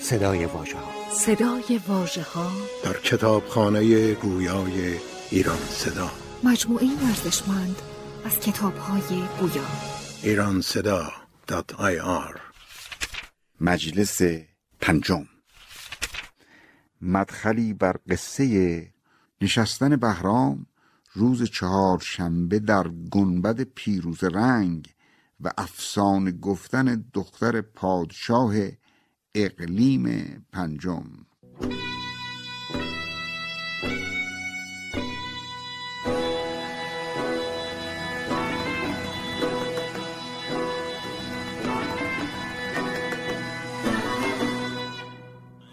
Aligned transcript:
صدای 0.00 0.46
واژه 0.46 0.76
ها 0.76 1.12
صدای 1.12 1.80
واژه 1.88 2.22
ها 2.22 2.52
در 2.84 2.92
کتابخانه 2.92 4.14
گویای 4.14 4.98
ایران 5.30 5.56
صدا. 5.56 6.10
مجموعه 6.44 6.86
ارزشمند 7.06 7.76
از 8.24 8.40
کتاب 8.40 8.76
های 8.76 9.22
گویا. 9.40 9.62
ایران 10.22 10.60
صدا 10.60 11.12
آر. 12.02 12.40
مجلس 13.60 14.22
پنجم. 14.80 15.26
مدخلی 17.02 17.74
بر 17.74 17.96
قصه 18.10 18.92
نشستن 19.40 19.96
بهرام 19.96 20.66
روز 21.12 21.42
چهار 21.42 21.98
شنبه 21.98 22.58
در 22.58 22.88
گنبد 22.88 23.60
پیروز 23.60 24.24
رنگ 24.24 24.94
و 25.40 25.50
افسانه 25.58 26.32
گفتن 26.32 27.04
دختر 27.14 27.60
پادشاه 27.60 28.54
اقلیم 29.34 30.06
پنجم. 30.52 31.04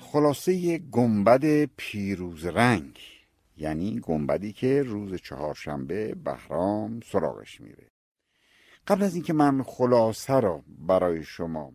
خلاصه 0.02 0.78
گنبد 0.78 1.66
پیروز 1.66 2.46
رنگ 2.46 3.00
یعنی 3.58 4.00
گنبدی 4.00 4.54
که 4.54 4.84
روز 4.84 5.16
چهارشنبه 5.16 6.16
بهرام 6.16 7.00
سراغش 7.00 7.62
میره. 7.62 7.92
قبل 8.88 9.04
از 9.04 9.14
اینکه 9.16 9.34
من 9.34 9.64
خلاصه 9.64 10.40
را 10.40 10.64
برای 10.68 11.24
شما 11.24 11.74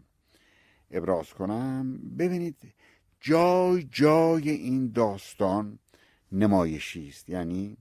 ابراز 0.92 1.34
کنم. 1.34 1.98
ببینید 2.18 2.74
جای 3.20 3.82
جای 3.82 4.50
این 4.50 4.92
داستان 4.92 5.78
نمایشی 6.32 7.08
است. 7.08 7.28
یعنی 7.28 7.76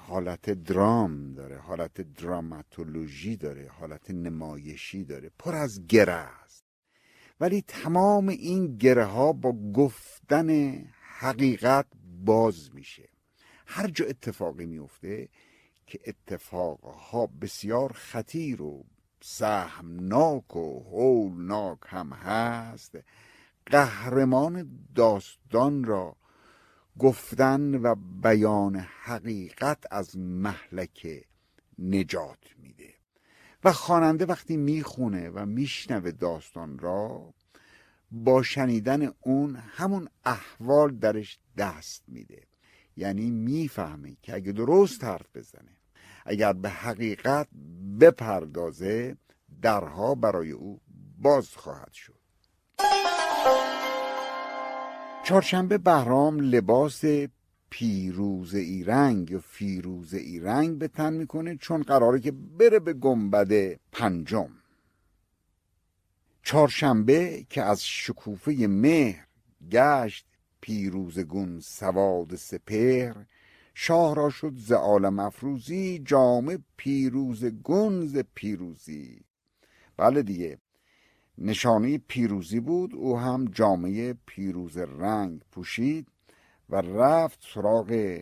حالت 0.00 0.50
درام 0.50 1.34
داره 1.34 1.58
حالت 1.58 2.00
دراماتولوژی 2.00 3.36
داره 3.36 3.68
حالت 3.68 4.10
نمایشی 4.10 5.04
داره 5.04 5.30
پر 5.38 5.54
از 5.54 5.86
گره 5.86 6.12
است. 6.12 6.64
ولی 7.40 7.62
تمام 7.68 8.28
این 8.28 8.76
گره 8.76 9.04
ها 9.04 9.32
با 9.32 9.52
گفتن 9.74 10.74
حقیقت 11.18 11.86
باز 12.24 12.74
میشه. 12.74 13.08
هر 13.66 13.90
جا 13.90 14.06
اتفاقی 14.06 14.66
میفته 14.66 15.28
که 15.86 16.00
اتفاقها 16.06 17.26
بسیار 17.26 17.92
خطیر 17.92 18.62
و 18.62 18.84
سهمناک 19.26 20.56
و 20.56 20.80
هولناک 20.80 21.78
هم 21.86 22.12
هست. 22.12 22.98
قهرمان 23.66 24.86
داستان 24.94 25.84
را 25.84 26.16
گفتن 26.98 27.74
و 27.74 27.94
بیان 28.22 28.76
حقیقت 28.76 29.84
از 29.90 30.16
محلک 30.16 31.24
نجات 31.78 32.38
میده. 32.58 32.94
و 33.64 33.72
خواننده 33.72 34.26
وقتی 34.26 34.56
می‌خونه 34.56 35.30
و 35.30 35.46
میشنوه 35.46 36.10
داستان 36.10 36.78
را 36.78 37.34
با 38.10 38.42
شنیدن 38.42 39.12
اون 39.20 39.56
همون 39.56 40.08
احوال 40.24 40.96
درش 40.96 41.38
دست 41.56 42.02
میده. 42.08 42.46
یعنی 42.96 43.30
می‌فهمه 43.30 44.16
که 44.22 44.34
اگه 44.34 44.52
درست 44.52 45.04
حرف 45.04 45.36
بزنه 45.36 45.76
اگر 46.24 46.52
به 46.52 46.68
حقیقت 46.68 47.48
بپردازه 48.00 49.16
درها 49.62 50.14
برای 50.14 50.50
او 50.50 50.80
باز 51.18 51.56
خواهد 51.56 51.92
شد. 51.92 52.24
چهارشنبه 55.24 55.78
بهرام 55.78 56.40
لباس 56.40 57.04
پیروز 57.70 58.54
ای 58.54 58.84
رنگ 58.84 59.30
یا 59.30 59.38
فیروز 59.38 60.14
ای 60.14 60.40
رنگ 60.40 60.78
به 60.78 60.88
تن 60.88 61.12
می‌کنه 61.12 61.56
چون 61.56 61.82
قراره 61.82 62.20
که 62.20 62.32
بره 62.32 62.78
به 62.78 62.92
گنبد 62.92 63.80
پنجم. 63.92 64.50
چهارشنبه 66.42 67.46
که 67.50 67.62
از 67.62 67.84
شکوفه 67.84 68.66
مهر 68.66 69.26
گشت 69.70 70.26
پیروزگون 70.60 71.60
سواد 71.60 72.36
سپهر 72.36 73.14
شاه 73.74 74.14
را 74.14 74.30
شد 74.30 74.52
ز 74.56 74.72
عالم 74.72 75.18
افروزی 75.18 75.98
جامه 75.98 76.58
پیروز 76.76 77.44
گنز 77.44 78.16
پیروزی. 78.34 79.20
بله 79.96 80.22
دیگه 80.22 80.58
نشانه 81.38 81.98
پیروزی 81.98 82.60
بود 82.60 82.94
او 82.94 83.18
هم 83.18 83.44
جامعه 83.44 84.14
پیروز 84.26 84.78
رنگ 84.78 85.42
پوشید 85.52 86.08
و 86.70 86.76
رفت 86.76 87.44
سراغ 87.54 88.20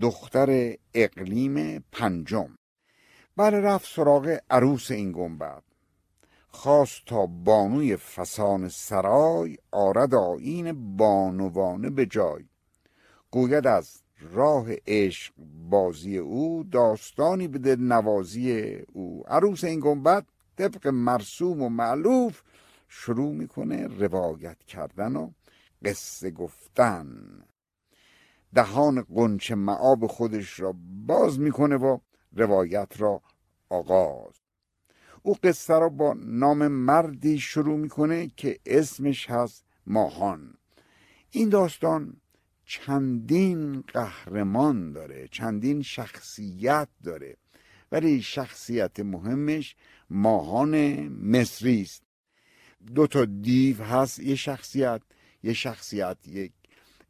دختر 0.00 0.74
اقلیم 0.94 1.84
پنجم. 1.92 2.58
بله 3.36 3.60
رفت 3.60 3.94
سراغ 3.94 4.38
عروس 4.50 4.90
این 4.90 5.12
گنبد. 5.12 5.62
خواست 6.48 7.02
تا 7.06 7.26
بانوی 7.26 7.96
فسان 7.96 8.68
سرای 8.68 9.56
آرد 9.70 10.14
آین 10.14 10.96
بانوانه 10.96 11.90
به 11.90 12.06
جای. 12.06 12.44
گوید 13.30 13.66
از 13.66 14.02
راه 14.32 14.66
عشق 14.86 15.34
بازی 15.70 16.18
او 16.18 16.64
داستانی 16.64 17.48
به 17.48 17.58
دل 17.58 17.80
نوازی 17.80 18.78
او. 18.92 19.24
عروس 19.28 19.64
این 19.64 19.80
گنبد 19.80 20.26
طبق 20.56 20.86
مرسوم 20.86 21.62
و 21.62 21.68
معلوف 21.68 22.42
شروع 22.88 23.32
می‌کنه 23.32 23.86
روایت 23.86 24.58
کردن 24.58 25.16
و 25.16 25.30
قصه 25.84 26.30
گفتن. 26.30 27.06
دهان 28.54 29.02
قنچ 29.02 29.52
معاب 29.52 30.06
خودش 30.06 30.60
را 30.60 30.74
باز 31.06 31.40
می‌کنه 31.40 31.76
و 31.76 31.98
روایت 32.32 32.92
را 32.96 33.22
آغاز. 33.68 34.34
او 35.22 35.36
قصه 35.42 35.78
را 35.78 35.88
با 35.88 36.14
نام 36.18 36.68
مردی 36.68 37.38
شروع 37.38 37.78
می‌کنه 37.78 38.30
که 38.36 38.58
اسمش 38.66 39.30
هست 39.30 39.64
ماهان. 39.86 40.54
این 41.30 41.48
داستان 41.48 42.16
چندین 42.70 43.80
قهرمان 43.80 44.92
داره 44.92 45.28
چندین 45.30 45.82
شخصیت 45.82 46.88
داره. 47.04 47.36
ولی 47.92 48.22
شخصیت 48.22 49.00
مهمش 49.00 49.76
ماهان 50.10 51.08
مصری 51.08 51.82
است. 51.82 52.02
دو 52.94 53.06
تا 53.06 53.24
دیو 53.24 53.82
هست 53.82 54.18
یه 54.18 54.34
شخصیت 54.34 55.02
یه 55.42 55.52
شخصیت 55.52 56.16
یک 56.26 56.52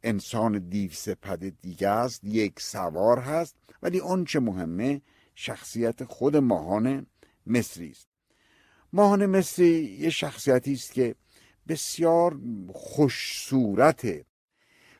انسان 0.03 0.69
دیو 0.69 0.91
سپد 0.91 1.61
دیگه 1.61 1.89
است 1.89 2.23
یک 2.23 2.59
سوار 2.59 3.19
هست. 3.19 3.55
ولی 3.83 3.99
اون 3.99 4.25
چه 4.25 4.39
مهمه 4.39 5.01
شخصیت 5.35 6.03
خود 6.03 6.37
ماهان 6.37 7.05
مصری 7.47 7.89
است. 7.89 8.07
ماهان 8.93 9.25
مصری 9.25 9.97
یه 9.99 10.09
شخصیتی 10.09 10.73
است 10.73 10.93
که 10.93 11.15
بسیار 11.67 12.39
خوش 12.73 13.45
صورته 13.47 14.25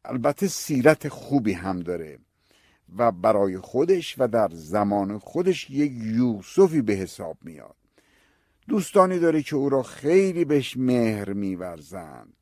البته 0.05 0.47
سیرت 0.47 1.07
خوبی 1.07 1.53
هم 1.53 1.79
داره 1.79 2.19
و 2.97 3.11
برای 3.11 3.57
خودش 3.57 4.15
و 4.19 4.27
در 4.27 4.49
زمان 4.51 5.19
خودش 5.19 5.69
یک 5.69 5.91
یوسفی 5.95 6.81
به 6.81 6.93
حساب 6.93 7.37
میاد. 7.41 7.75
دوستانی 8.67 9.19
داره 9.19 9.41
که 9.41 9.55
او 9.55 9.69
را 9.69 9.83
خیلی 9.83 10.45
بهش 10.45 10.77
مهر 10.77 11.33
میورزند 11.33 12.33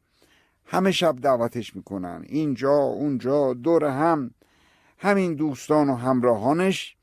همه 0.66 0.92
شب 0.92 1.16
دعوتش 1.22 1.76
می‌کنن. 1.76 2.26
اینجا 2.28 2.74
اونجا 2.74 3.54
دور 3.54 3.86
هم. 3.86 4.32
همین 4.98 5.36
دوستان 5.36 5.90
و 5.90 5.96
همراهانش 5.96 6.96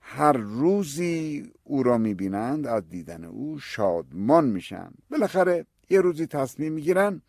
هر 0.00 0.32
روزی 0.32 1.52
او 1.64 1.82
را 1.82 1.98
می‌بینند 1.98 2.66
از 2.66 2.88
دیدن 2.88 3.24
او 3.24 3.58
شادمان 3.58 4.44
میشن. 4.44 4.90
بالاخره 5.10 5.66
یه 5.90 6.00
روزی 6.00 6.26
تصمیم 6.26 6.72
می‌گیرن 6.72 7.22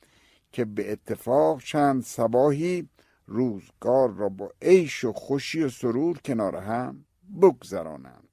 که 0.56 0.66
به 0.66 0.92
اتفاق 0.92 1.64
چند 1.64 2.04
سباهی 2.04 2.90
روزگار 3.26 4.12
را 4.12 4.30
با 4.30 4.52
عیش 4.62 5.04
و 5.04 5.14
خوشی 5.14 5.64
و 5.64 5.70
سرور 5.70 6.18
کنار 6.18 6.56
هم 6.56 7.06
بگذرانند. 7.42 8.28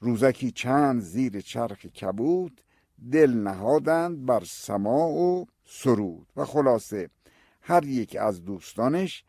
روزکی 0.00 0.50
چند 0.50 1.00
زیر 1.00 1.40
چرخ 1.40 1.86
کبود 1.86 2.60
دل 3.12 3.34
نهادند 3.34 4.26
بر 4.26 4.42
سما 4.44 5.08
و 5.08 5.46
سرود. 5.64 6.26
و 6.36 6.44
خلاصه 6.44 7.10
هر 7.62 7.84
یک 7.84 8.16
از 8.16 8.44
دوستانش 8.44 9.24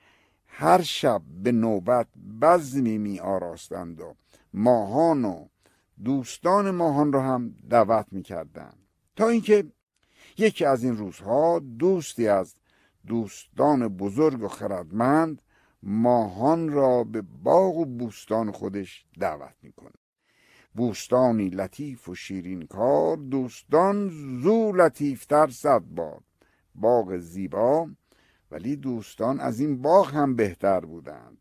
هر 0.48 0.82
شب 0.82 1.22
به 1.44 1.52
نوبت 1.52 2.08
بزمی 2.42 2.98
می 2.98 3.20
آراستند 3.20 4.00
و 4.00 4.16
ماهان 4.54 5.26
و 5.26 5.48
دوستان 6.04 6.72
ماهان 6.72 7.14
را 7.14 7.22
هم 7.22 7.56
دعوت 7.70 8.06
می 8.12 8.24
کردند. 8.24 8.78
تا 9.16 9.28
اینکه 9.28 9.66
یکی 10.38 10.66
از 10.66 10.84
این 10.84 10.98
روزها 10.98 11.60
دوستی 11.60 12.28
از 12.28 12.56
دوستان 13.08 13.88
بزرگ 13.88 14.44
و 14.44 14.48
خردمند 14.48 15.42
ماهان 15.84 16.70
را 16.70 17.04
به 17.04 17.22
باغ 17.22 17.78
و 17.78 17.86
بوستان 17.86 18.52
خودش 18.52 19.06
دعوت 19.20 19.56
می‌کنه 19.62 19.96
بوستانی 20.74 21.50
لطیف 21.50 22.10
و 22.10 22.16
شیرین 22.16 22.62
کار 22.62 23.18
دوستان 23.18 24.10
زو 24.44 24.72
لطیفتر 24.72 25.48
صد 25.48 25.82
باد 25.82 26.24
باغ 26.76 27.18
زیبا 27.18 27.90
ولی 28.52 28.76
دوستان 28.76 29.40
از 29.40 29.60
این 29.60 29.82
باغ 29.82 30.14
هم 30.14 30.36
بهتر 30.36 30.80
بودند. 30.80 31.38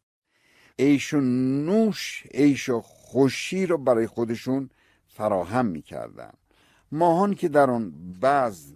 عیش 0.78 1.14
و 1.14 1.20
نوش 1.20 2.26
عیش 2.34 2.69
و 2.69 2.81
خوشی 2.81 3.66
رو 3.66 3.78
برای 3.78 4.06
خودشون 4.06 4.70
فراهم 5.06 5.66
می‌کردن 5.66 6.32
ماهان 6.93 7.34
که 7.34 7.48
در 7.48 7.70
آن 7.70 7.93
بعض 8.20 8.72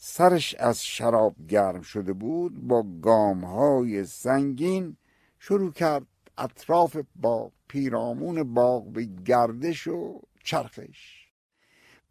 سرش 0.00 0.54
از 0.54 0.84
شراب 0.84 1.36
گرم 1.48 1.82
شده 1.82 2.12
بود 2.12 2.66
با 2.66 2.84
گام 3.02 3.44
های 3.44 4.04
سنگین 4.04 4.96
شروع 5.38 5.72
کرد 5.72 6.06
اطراف 6.38 6.96
با 7.16 7.52
پیرامون 7.68 8.54
باغ 8.54 8.92
به 8.92 9.04
گردش 9.04 9.86
و 9.86 10.20
چرخش. 10.44 11.26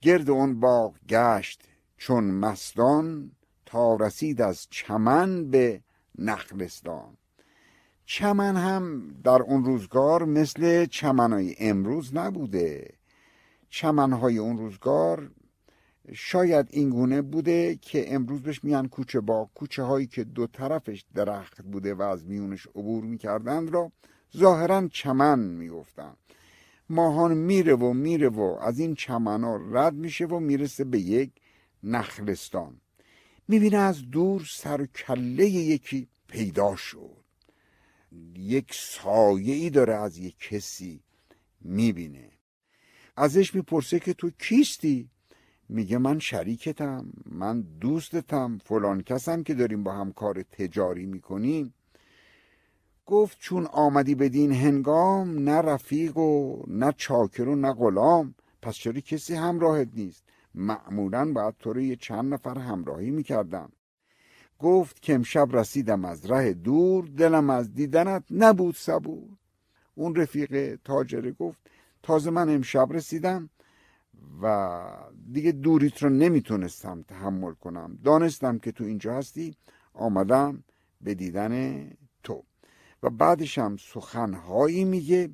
گرد 0.02 0.30
اون 0.30 0.60
باغ 0.60 0.96
گشت 1.10 1.62
چون 1.98 2.24
مستان 2.24 3.32
تا 3.66 3.96
رسید 3.96 4.42
از 4.42 4.68
چمن 4.70 5.52
به 5.52 5.82
نخلستان. 6.20 7.18
چمن 8.06 8.56
هم 8.56 9.08
در 9.24 9.42
اون 9.42 9.66
روزگار 9.66 10.26
مثل 10.26 10.86
چمنهای 10.86 11.56
امروز 11.60 12.16
نبوده. 12.16 12.94
چمنهای 13.70 14.38
اون 14.38 14.58
روزگار 14.58 15.32
شاید 16.14 16.68
اینگونه 16.70 17.22
بوده 17.22 17.80
که 17.82 18.14
امروز 18.14 18.42
بهش 18.42 18.64
میان 18.64 18.88
کوچه 18.88 19.20
با 19.20 19.50
کوچه 19.56 19.84
هایی 19.84 20.08
که 20.08 20.24
دو 20.24 20.48
طرفش 20.48 21.06
درخت 21.16 21.62
بوده 21.62 21.94
و 21.94 22.02
از 22.02 22.26
میونش 22.26 22.68
عبور 22.68 23.04
می‌کردند 23.04 23.70
را 23.70 23.92
ظاهرا 24.38 24.88
چمن 24.88 25.40
می‌گفتن. 25.40 26.16
ماهان 26.90 27.38
میره 27.38 27.76
و 27.76 27.94
میره 27.94 28.30
و 28.30 28.58
از 28.62 28.80
این 28.80 28.96
چمن 28.96 29.44
ها 29.44 29.60
رد 29.72 29.94
میشه 29.94 30.26
و 30.26 30.40
می‌رسه 30.40 30.84
به 30.84 31.00
یک 31.00 31.32
نخلستان. 31.84 32.82
می‌بینه 33.48 33.78
از 33.78 34.10
دور 34.12 34.50
سر 34.50 34.82
و 34.82 34.86
کله 34.86 35.46
یکی 35.46 36.08
پیدا 36.28 36.76
شد. 36.76 37.24
یک 38.36 38.74
سایه 38.74 39.56
ای 39.56 39.70
داره 39.70 39.96
از 39.96 40.18
یک 40.18 40.40
کسی 40.40 41.04
می‌بینه. 41.62 42.32
ازش 43.16 43.56
می‌پرسه 43.56 44.00
که 44.00 44.14
تو 44.14 44.30
کیستی؟ 44.30 45.10
میگه 45.70 45.98
من 45.98 46.20
شریکتم 46.20 47.06
من 47.26 47.62
دوستتم 47.62 48.58
فلان 48.58 49.02
کسم 49.02 49.44
که 49.44 49.54
داریم 49.54 49.84
با 49.84 49.94
هم 49.94 50.12
کار 50.12 50.44
تجاری 50.44 51.06
می‌کنیم. 51.06 51.74
گفت 53.06 53.38
چون 53.40 53.66
آمدی 53.66 54.16
بدین 54.16 54.52
هنگام 54.52 55.40
نه 55.40 55.62
رفیق 55.62 56.18
و 56.18 56.64
نه 56.68 56.94
چاکر 56.98 57.48
و 57.48 57.56
نه 57.56 57.74
غلام 57.74 58.36
پس 58.62 58.76
چرا 58.76 59.00
کسی 59.00 59.36
همراهت 59.36 59.88
نیست؟ 59.94 60.24
معمولا 60.56 61.32
باید 61.34 61.56
تو 61.60 61.74
رو 61.74 61.82
یه 61.82 61.96
چند 61.96 62.34
نفر 62.34 62.58
همراهی 62.60 63.12
می‌کردم. 63.12 63.72
گفت 64.60 65.02
که 65.02 65.14
امشب 65.14 65.48
رسیدم 65.52 66.06
از 66.06 66.32
ره 66.32 66.54
دور 66.54 67.06
دلم 67.18 67.50
از 67.50 67.74
دیدنت 67.74 68.24
نبود 68.32 68.76
صبور. 68.76 69.30
اون 69.96 70.16
رفیق 70.16 70.80
تاجره 70.84 71.32
گفت 71.32 71.60
تازه 72.04 72.30
من 72.30 72.50
امشب 72.50 72.88
رسیدم 72.92 73.50
و 74.42 74.78
دیگه 75.32 75.52
دوریت 75.52 76.04
رو 76.04 76.10
نمی‌تونستم 76.10 77.02
تحمل 77.02 77.54
کنم. 77.54 78.00
دانستم 78.04 78.60
که 78.60 78.72
تو 78.72 78.84
اینجا 78.84 79.14
هستی 79.14 79.56
آمدم 79.94 80.64
به 81.02 81.14
دیدن 81.14 81.88
تو. 82.24 82.44
و 83.04 83.10
بعدش 83.10 83.58
هم 83.58 83.78
سخنهایی 83.78 84.86
میگه 84.86 85.30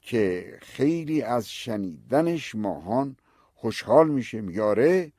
که 0.00 0.58
خیلی 0.62 1.22
از 1.22 1.50
شنیدنش 1.50 2.54
ماهان 2.54 3.16
خوشحال 3.54 4.10
میشه. 4.10 4.40
میگه 4.40 4.62
آره 4.62 5.12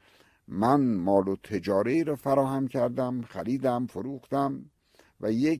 من 0.47 0.95
مال 0.95 1.27
و 1.27 1.35
تجاره 1.35 2.03
رو 2.03 2.15
فراهم 2.15 2.67
کردم 2.67 3.21
خریدم 3.21 3.85
فروختم 3.85 4.65
و 5.21 5.31
یک 5.31 5.59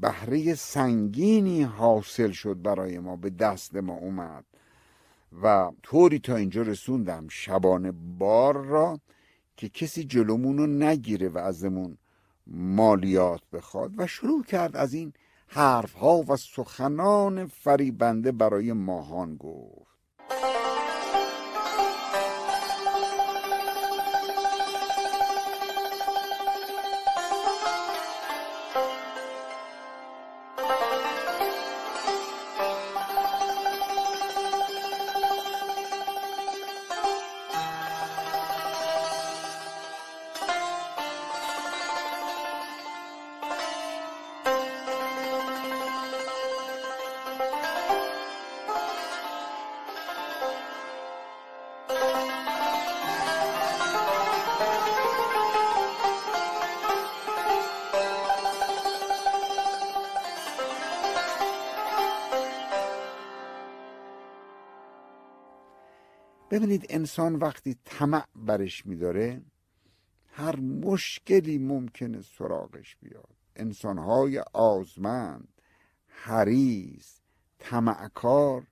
بهره 0.00 0.54
سنگینی 0.54 1.62
حاصل 1.62 2.30
شد 2.30 2.62
برای 2.62 2.98
ما 2.98 3.16
به 3.16 3.30
دست 3.30 3.76
ما 3.76 3.94
اومد. 3.94 4.44
و 5.42 5.72
طوری 5.82 6.18
تا 6.18 6.36
اینجا 6.36 6.62
رسوندم 6.62 7.28
شبانه 7.28 7.92
بار 7.92 8.64
را 8.64 9.00
که 9.56 9.68
کسی 9.68 10.04
جلومون 10.04 10.58
رو 10.58 10.66
نگیره 10.66 11.28
و 11.28 11.38
ازمون 11.38 11.98
مالیات 12.46 13.40
بخواد 13.52 13.92
و 13.96 14.06
شروع 14.06 14.44
کرد 14.44 14.76
از 14.76 14.94
این 14.94 15.12
حرف 15.46 15.92
ها 15.92 16.24
و 16.28 16.36
سخنان 16.36 17.46
فریبنده 17.46 18.32
برای 18.32 18.72
ماهان 18.72 19.36
گفت. 19.36 19.95
ببینید 66.76 66.92
انسان 66.92 67.34
وقتی 67.36 67.76
طمع 67.84 68.24
برش 68.34 68.86
میداره 68.86 69.42
هر 70.26 70.56
مشکلی 70.56 71.58
ممکنه 71.58 72.22
سراغش 72.22 72.96
بیاد. 72.96 73.36
انسانهای 73.56 74.38
آزمند 74.52 75.48
حریص 76.06 77.18
طمعکار 77.58 78.66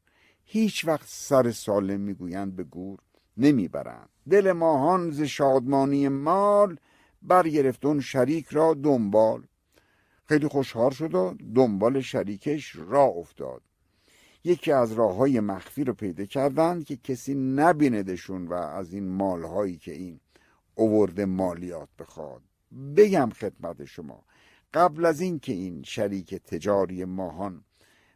هیچ 0.45 0.85
وقت 0.85 1.07
سر 1.07 1.51
سالم 1.51 2.01
می‌گویند 2.01 2.57
به 2.57 2.65
گور 2.65 2.99
نمی‌برند. 3.37 4.09
دل 4.31 4.53
ماهان 4.53 5.11
ز 5.11 5.23
شادمانی 5.23 6.09
مال 6.09 6.77
برگرفت 7.23 7.85
اون 7.85 8.01
شریک 8.01 8.49
را 8.49 8.75
دنبال. 8.75 9.47
خیلی 10.25 10.49
خوشحال 10.49 10.91
شد 10.91 11.15
و 11.15 11.35
دنبال 11.55 12.01
شریکش 12.01 12.77
را 12.77 13.05
افتاد. 13.05 13.63
یکی 14.45 14.73
از 14.73 14.93
راه 14.93 15.15
های 15.15 15.41
مخفی 15.41 15.85
رو 15.85 15.95
پیدا 15.95 16.25
کردند 16.25 16.85
که 16.85 16.97
کسی 16.97 17.35
نبیندشون 17.35 18.47
و 18.49 18.53
از 18.55 18.93
این 18.93 19.09
مالهایی 19.09 19.77
که 19.77 19.93
این 19.93 20.21
اوورده 20.75 21.25
مالیات 21.25 21.89
بخواد. 21.99 22.43
بگم 22.97 23.31
خدمت 23.31 23.85
شما 23.85 24.25
قبل 24.75 25.05
از 25.05 25.21
اینکه 25.21 25.53
این 25.53 25.83
شریک 25.83 26.35
تجاری 26.35 27.05
ماهان 27.05 27.65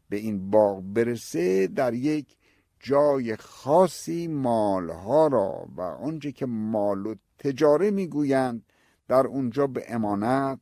به 0.08 0.16
این 0.16 0.50
باغ 0.50 0.82
برسه 0.82 1.66
در 1.66 1.94
یک 1.94 2.36
جای 2.80 3.36
خاصی 3.36 4.28
مالها 4.28 5.26
را 5.26 5.68
و 5.76 5.80
آنچه 5.80 6.32
که 6.32 6.46
مال 6.46 7.06
و 7.06 7.14
تجاره 7.38 7.90
می‌گویند 7.90 8.62
در 9.08 9.26
اونجا 9.26 9.66
به 9.66 9.84
امانت 9.88 10.60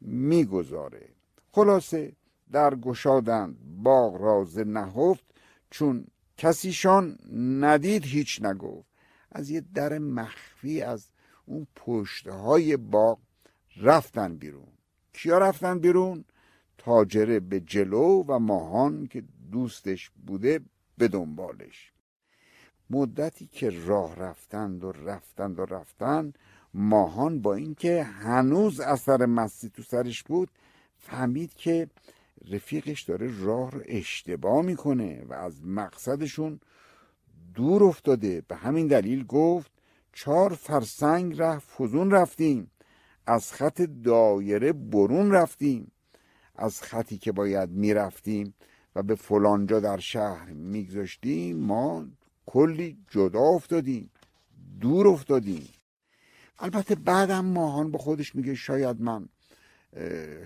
می‌گذاره. 0.00 1.08
خلاصه 1.52 2.12
در 2.52 2.74
گشادند. 2.74 3.56
باغ 3.82 4.22
راز 4.22 4.58
نهفت 4.58 5.24
چون 5.70 6.04
کسیشان 6.36 7.18
ندید 7.60 8.04
هیچ 8.04 8.42
نگفت. 8.42 8.88
از 9.32 9.50
یه 9.50 9.62
در 9.74 9.98
مخفی 9.98 10.82
از 10.82 11.08
اون 11.46 11.66
پشته 11.76 12.32
های 12.32 12.76
باغ 12.76 13.18
رفتن 13.76 14.36
بیرون. 14.36 14.68
کیا 15.12 15.38
رفتن 15.38 15.78
بیرون؟ 15.78 16.24
تاجره 16.78 17.40
به 17.40 17.60
جلو 17.60 18.24
و 18.28 18.38
ماهان 18.38 19.06
که 19.06 19.24
دوستش 19.52 20.10
بوده 20.26 20.60
به 20.98 21.08
دنبالش. 21.08 21.92
مدتی 22.90 23.46
که 23.46 23.70
راه 23.70 24.16
رفتند 24.16 24.84
و 24.84 24.92
رفتند 24.92 25.58
و 25.58 25.64
رفتند 25.64 26.38
ماهان 26.74 27.40
با 27.40 27.54
اینکه 27.54 28.02
هنوز 28.02 28.80
اثر 28.80 29.26
مستی 29.26 29.70
تو 29.70 29.82
سرش 29.82 30.22
بود 30.22 30.50
فهمید 30.98 31.54
که 31.54 31.88
رفیقش 32.50 33.02
داره 33.02 33.40
راه 33.40 33.70
رو 33.70 33.82
اشتباه 33.86 34.62
می‌کنه 34.62 35.24
و 35.28 35.32
از 35.32 35.64
مقصدشون 35.64 36.60
دور 37.54 37.84
افتاده. 37.84 38.42
به 38.48 38.56
همین 38.56 38.86
دلیل 38.86 39.24
گفت 39.24 39.72
چهار 40.12 40.54
فرسنگ 40.54 41.40
ره 41.40 41.58
فزون 41.58 42.10
رفتیم. 42.10 42.70
از 43.26 43.52
خط 43.52 43.82
دایره 43.82 44.72
برون 44.72 45.30
رفتیم. 45.30 45.92
از 46.56 46.82
خطی 46.82 47.18
که 47.18 47.32
باید 47.32 47.70
می‌رفتیم 47.70 48.54
و 48.96 49.02
به 49.02 49.14
فلانجا 49.14 49.80
در 49.80 49.98
شهر 49.98 50.50
میگذاشتیم 50.50 51.58
ما 51.58 52.06
کلی 52.46 52.98
جدا 53.10 53.40
افتادیم 53.40 54.10
دور 54.80 55.08
افتادیم. 55.08 55.68
البته 56.58 56.94
بعدم 56.94 57.44
ماهان 57.44 57.90
با 57.90 57.98
خودش 57.98 58.34
میگه 58.34 58.54
شاید 58.54 59.00
من 59.00 59.28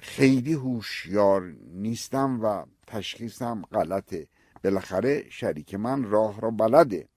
خیلی 0.00 0.52
هوشیار 0.52 1.54
نیستم 1.72 2.40
و 2.42 2.64
تشخیصم 2.86 3.62
غلطه. 3.62 4.28
بالاخره 4.64 5.30
شریک 5.30 5.74
من 5.74 6.04
راه 6.04 6.40
را 6.40 6.50
بلده. 6.50 7.08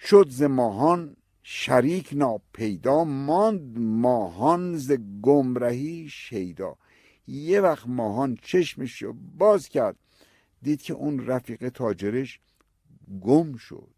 شد 0.00 0.26
ز 0.30 0.42
ماهان 0.42 1.16
شریک 1.42 2.08
ناپیدا 2.12 3.04
ماند 3.04 3.78
ماهان 3.78 4.76
ز 4.76 4.92
گمرهی 5.22 6.08
شیدا. 6.08 6.76
یه 7.26 7.60
وقت 7.60 7.86
ماهان 7.86 8.38
چشمش 8.42 9.02
رو 9.02 9.12
باز 9.12 9.68
کرد. 9.68 9.96
دید 10.62 10.82
که 10.82 10.94
اون 10.94 11.26
رفیق 11.26 11.68
تاجرش 11.68 12.40
گم 13.20 13.56
شد 13.56 13.90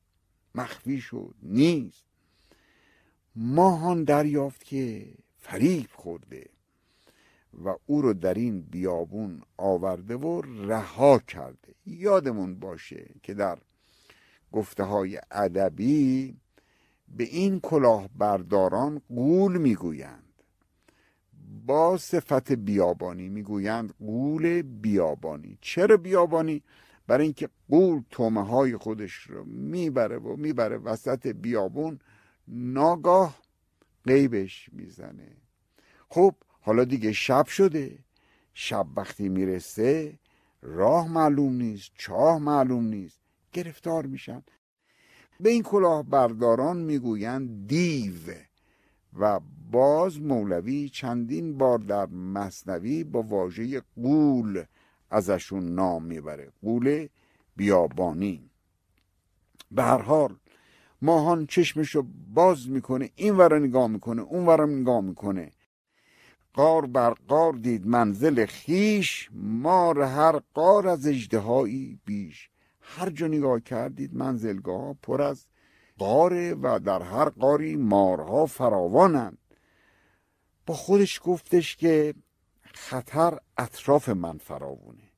مخفی 0.55 1.01
شد 1.01 1.35
نیست. 1.43 2.05
ماهان 3.37 4.05
دریافت 4.05 4.65
که 4.65 5.15
فریب 5.39 5.87
خورده. 5.95 6.47
و 7.65 7.75
او 7.87 8.03
رو 8.03 8.13
در 8.13 8.35
این 8.35 8.61
بیابون 8.61 9.43
آورده 9.57 10.17
و 10.17 10.43
رها 10.43 11.19
کرده. 11.19 11.75
یادمون 11.87 12.61
باشه 12.61 13.11
که 13.23 13.35
در 13.35 13.59
گفته 14.53 14.83
های 14.85 15.21
ادبی 15.31 16.37
به 17.09 17.25
این 17.25 17.61
کلاهبرداران 17.61 19.03
قول 19.09 19.59
می‌گویند. 19.59 20.25
با 21.67 21.97
صفت 21.97 22.53
بیابانی 22.53 23.29
می‌گویند 23.29 23.95
قول 23.99 24.63
بیابانی. 24.63 25.59
چرا 25.61 25.97
بیابانی؟ 25.97 26.63
برای 27.07 27.25
اینکه 27.25 27.49
قول 27.71 28.03
تومه 28.11 28.47
های 28.47 28.77
خودش 28.77 29.13
رو 29.13 29.45
می‌بره 29.45 30.19
و 30.19 30.37
می‌بره 30.37 30.77
وسط 30.77 31.27
بیابون 31.27 31.99
ناگاه 32.49 33.39
قیبش 34.05 34.71
می‌زنه. 34.73 35.37
خب 36.09 36.35
حالا 36.61 36.85
دیگه 36.85 37.13
شب 37.13 37.47
شده. 37.47 37.99
شب 38.55 38.87
وقتی 38.97 39.29
می‌رسه 39.29 40.19
راه 40.63 41.09
معلوم 41.09 41.53
نیست 41.53 41.91
چاه 41.99 42.39
معلوم 42.39 42.85
نیست. 42.85 43.21
گرفتار 43.53 44.07
میشن. 44.07 44.43
به 45.41 45.51
این 45.51 45.63
کلاه 45.63 46.03
برداران 46.03 46.77
می‌گویند 46.77 47.67
دیو. 47.69 48.35
و 49.19 49.41
باز 49.71 50.21
مولوی 50.21 50.89
چندین 50.89 51.59
بار 51.59 51.79
در 51.79 52.07
مصنوی 52.07 53.05
با 53.05 53.23
واژه 53.23 53.83
قول 53.97 54.65
ازشون 55.11 55.75
نام 55.75 56.05
می‌بره. 56.05 56.53
قول 56.63 57.09
بیابانی. 57.57 58.51
به 59.71 59.83
هر 59.83 60.03
حال 60.03 60.37
ماهان 61.03 61.47
چشمشو 61.47 62.05
باز 62.35 62.69
می‌کنه 62.69 63.11
این 63.17 63.37
ور 63.37 63.59
نگاه 63.59 63.87
می‌کنه 63.87 64.23
اون 64.23 64.47
ور 64.47 64.67
نگاه 64.67 65.01
می‌کنه. 65.01 65.53
قار 66.55 66.87
بر 66.87 67.11
قار 67.29 67.53
دید 67.53 67.87
منزل 67.87 68.47
خیش 68.47 69.29
مار 69.33 70.03
هر 70.03 70.41
قار 70.55 70.89
از 70.89 71.07
اجدهایی 71.07 72.01
بیش. 72.05 72.51
هر 72.81 73.11
جا 73.11 73.27
نگاه 73.27 73.61
کردید 73.61 74.15
منزلگاه 74.15 74.95
پر 75.03 75.23
از 75.23 75.47
قاره 75.99 76.55
و 76.55 76.81
در 76.85 77.03
هر 77.03 77.29
قاری 77.29 77.77
مارها 77.77 78.47
فراوانند. 78.47 79.39
با 80.67 80.75
خودش 80.75 81.21
گفتش 81.25 81.77
که 81.77 82.15
خطر 82.63 83.39
اطراف 83.59 84.09
من 84.09 84.39
فراوونه 84.39 85.11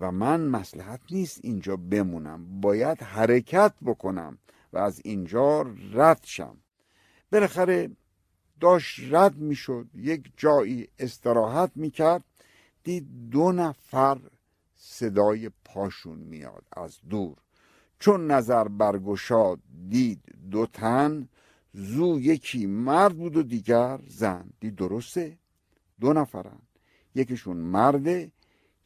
و 0.00 0.12
من 0.12 0.40
مسلحت 0.40 1.00
نیست 1.10 1.40
اینجا 1.42 1.76
بمونم. 1.76 2.60
باید 2.60 3.02
حرکت 3.02 3.72
بکنم 3.84 4.38
و 4.72 4.78
از 4.78 5.00
اینجا 5.04 5.62
رد 5.92 6.20
شم. 6.24 6.56
بالاخره 7.32 7.90
داشت 8.60 9.00
رد 9.10 9.36
می‌شد 9.36 9.86
یک 9.94 10.32
جایی 10.36 10.88
استراحت 10.98 11.70
می‌کرد 11.74 12.24
دید 12.84 13.30
دو 13.30 13.52
نفر 13.52 14.18
صدای 14.76 15.50
پاشون 15.64 16.18
میاد 16.18 16.64
از 16.72 16.98
دور. 17.10 17.36
چون 17.98 18.30
نظر 18.30 18.68
برگشاد 18.68 19.58
دید 19.88 20.20
دو 20.50 20.66
تن 20.66 21.28
زو 21.72 22.20
یکی 22.20 22.66
مرد 22.66 23.16
بود 23.16 23.36
و 23.36 23.42
دیگر 23.42 23.98
زن. 24.08 24.50
دید 24.60 24.76
درسته؟ 24.76 25.38
دو 26.00 26.12
نفرن. 26.12 26.58
یکیشون 27.14 27.56
مرده 27.56 28.32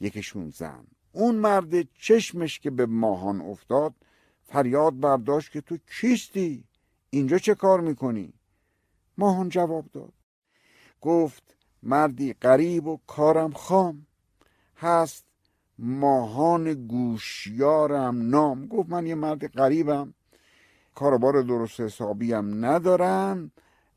یکیشون 0.00 0.50
زن. 0.50 0.86
اون 1.12 1.34
مرد 1.34 1.92
چشمش 1.94 2.60
که 2.60 2.70
به 2.70 2.86
ماهان 2.86 3.40
افتاد 3.40 3.94
فریاد 4.42 5.00
برداشت 5.00 5.50
که 5.52 5.60
تو 5.60 5.78
کیستی؟ 6.00 6.64
اینجا 7.10 7.38
چه 7.38 7.54
کار 7.54 7.80
می‌کنی؟ 7.80 8.32
ماهان 9.18 9.48
جواب 9.48 9.84
داد. 9.92 10.12
گفت 11.00 11.56
مردی 11.82 12.32
غریب 12.32 12.86
و 12.86 12.98
کارم 13.06 13.52
خام. 13.52 14.06
هست 14.76 15.24
ماهان 15.78 16.74
گوشیارم 16.74 18.28
نام. 18.30 18.66
گفت 18.66 18.88
من 18.90 19.06
یه 19.06 19.14
مرد 19.14 19.46
غریبم. 19.46 20.14
کاربار 20.94 21.42
درست 21.42 21.80
حسابیم 21.80 22.64
ندارم. 22.64 23.50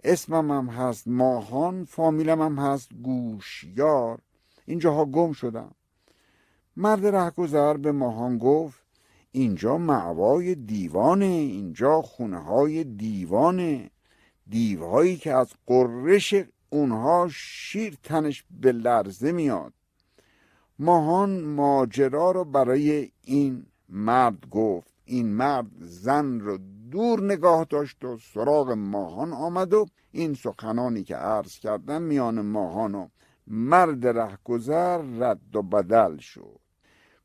اسمم 0.04 0.52
هم 0.52 0.68
هست 0.68 1.08
ماهان 1.08 1.84
فامیلم 1.84 2.42
هم 2.42 2.60
هست 2.60 2.90
گوشیار. 2.94 4.20
اینجاها 4.66 5.06
گم 5.06 5.32
شدم. 5.32 5.72
مرد 6.78 7.06
رهگذر 7.06 7.78
به 7.78 7.92
ماهان 7.92 8.38
گفت 8.38 8.84
اینجا 9.32 9.78
معوای 9.78 10.56
دیوانه 10.56 11.26
اینجا 11.26 12.02
خونه 12.02 12.38
های 12.38 12.84
دیوانه. 12.84 13.90
دیوهایی 14.50 15.18
که 15.18 15.34
از 15.34 15.48
قررش 15.68 16.36
اونها 16.70 17.28
شیر 17.32 17.98
تنش 18.04 18.44
به 18.62 18.72
لرزه 18.72 19.32
میاد. 19.32 19.74
ماهان 20.80 21.42
ماجرا 21.42 22.32
رو 22.32 22.46
برای 22.46 23.12
این 23.22 23.66
مرد 23.90 24.50
گفت. 24.50 24.94
این 25.06 25.28
مرد 25.28 25.68
زن 25.80 26.40
رو 26.40 26.60
دور 26.92 27.24
نگاه 27.24 27.64
داشت 27.70 28.06
و 28.06 28.18
سراغ 28.18 28.72
ماهان 28.72 29.34
آمد 29.34 29.74
و 29.74 29.86
این 30.12 30.34
سخنانی 30.34 31.04
که 31.04 31.16
عرض 31.16 31.60
کردم 31.60 32.02
میان 32.02 32.42
ماهان 32.42 32.96
و 32.96 33.08
مرد 33.48 34.08
رهگذر 34.08 34.98
رد 34.98 35.56
و 35.56 35.62
بدل 35.62 36.18
شد. 36.18 36.60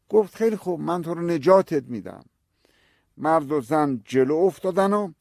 گفت 0.09 0.35
خیلی 0.35 0.57
خوب 0.57 0.81
من 0.81 1.03
تو 1.03 1.15
رو 1.15 1.23
نجاتت 1.23 1.85
میدم. 1.85 2.25
مرد 3.17 3.53
و 3.53 3.61
زن 3.61 4.01
جلو 4.05 4.35
افتادن 4.35 4.93
و 4.93 5.13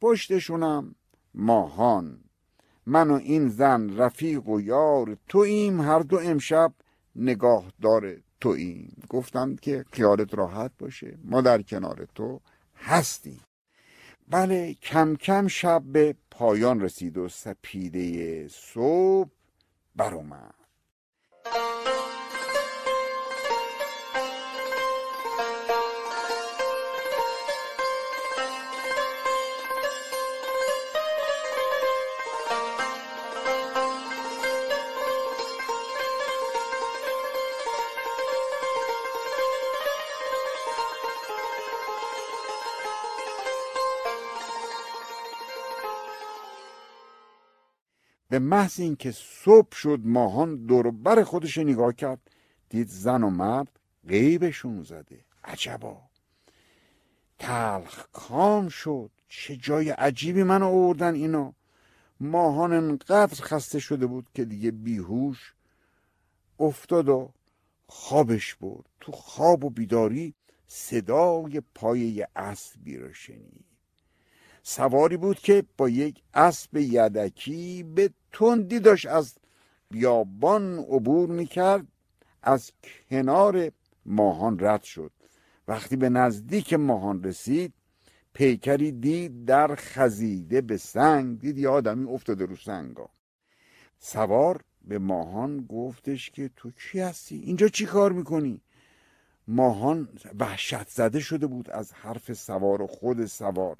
پشتشونم 0.00 0.94
ماهان. 1.34 2.24
من 2.86 3.10
و 3.10 3.14
این 3.14 3.48
زن 3.48 3.96
رفیق 3.96 4.48
و 4.48 4.60
یار 4.60 5.16
توییم 5.28 5.80
هر 5.80 5.98
دو 5.98 6.18
امشب 6.18 6.72
نگاهدار 7.16 8.16
توییم. 8.40 9.02
گفتم 9.08 9.56
که 9.56 9.84
خیالت 9.92 10.34
راحت 10.34 10.70
باشه. 10.78 11.18
ما 11.24 11.40
در 11.40 11.62
کنار 11.62 12.08
تو 12.14 12.40
هستیم. 12.76 13.40
بله 14.28 14.74
کم 14.74 15.16
کم 15.16 15.48
شب 15.48 15.82
به 15.82 16.14
پایان 16.30 16.80
رسید 16.80 17.18
و 17.18 17.28
سپیده 17.28 18.48
صبح 18.48 19.30
برآمد. 19.96 20.54
به 48.30 48.38
محض 48.38 48.80
اینکه 48.80 49.12
صبح 49.12 49.74
شد 49.74 50.00
ماهان 50.04 50.66
دور 50.66 50.90
بر 50.90 51.22
خودش 51.22 51.58
نگاه 51.58 51.92
کرد 51.92 52.30
دید 52.68 52.88
زن 52.88 53.22
و 53.22 53.30
مرد 53.30 53.80
غیبشون 54.08 54.82
زده. 54.82 55.24
عجبا. 55.44 56.02
تلخ 57.38 58.06
کام 58.12 58.68
شد. 58.68 59.10
چه 59.28 59.56
جای 59.56 59.90
عجیبی 59.90 60.42
من 60.42 60.62
آوردن 60.62 61.14
اینا. 61.14 61.54
ماهان 62.20 62.72
انقدر 62.72 63.42
خسته 63.42 63.78
شده 63.78 64.06
بود 64.06 64.26
که 64.34 64.44
دیگه 64.44 64.70
بیهوش 64.70 65.54
افتاد 66.58 67.08
و 67.08 67.30
خوابش 67.86 68.54
برد. 68.54 68.86
تو 69.00 69.12
خواب 69.12 69.64
و 69.64 69.70
بیداری 69.70 70.34
صدای 70.66 71.62
پایه 71.74 72.28
اسبی 72.36 72.96
را 72.96 73.12
شنید. 73.12 73.64
سواری 74.62 75.16
بود 75.16 75.38
که 75.38 75.64
با 75.76 75.88
یک 75.88 76.22
اسب 76.34 76.76
یدکی 76.76 77.82
به 77.82 78.10
تندی 78.32 78.80
داشت 78.80 79.06
از 79.06 79.34
بیابان 79.90 80.78
عبور 80.78 81.28
می‌کرد 81.28 81.86
از 82.42 82.72
کنار 83.10 83.72
ماهان 84.06 84.56
رد 84.60 84.82
شد. 84.82 85.12
وقتی 85.68 85.96
به 85.96 86.08
نزدیک 86.08 86.72
ماهان 86.72 87.24
رسید 87.24 87.72
پیکری 88.32 88.92
دید 88.92 89.44
در 89.44 89.74
خزیده 89.74 90.60
به 90.60 90.76
سنگ 90.76 91.38
دید 91.38 91.58
یه 91.58 91.68
آدمی 91.68 92.08
افتاده 92.08 92.44
رو 92.46 92.56
سنگا. 92.56 93.08
سوار 93.98 94.60
به 94.84 94.98
ماهان 94.98 95.66
گفتش 95.68 96.30
که 96.30 96.50
تو 96.56 96.70
کی 96.70 97.00
هستی؟ 97.00 97.36
اینجا 97.36 97.68
چی 97.68 97.86
کار 97.86 98.12
می‌کنی؟ 98.12 98.60
ماهان 99.48 100.08
وحشت 100.38 100.88
زده 100.88 101.20
شده 101.20 101.46
بود 101.46 101.70
از 101.70 101.92
حرف 101.92 102.32
سوار 102.32 102.82
و 102.82 102.86
خود 102.86 103.26
سوار. 103.26 103.76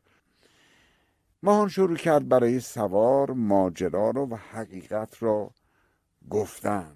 ماهان 1.42 1.68
شروع 1.68 1.96
کرد 1.96 2.28
برای 2.28 2.60
سوار 2.60 3.30
ماجرا 3.30 4.10
رو 4.10 4.26
و 4.26 4.34
حقیقت 4.34 5.22
را 5.22 5.50
گفتن. 6.30 6.92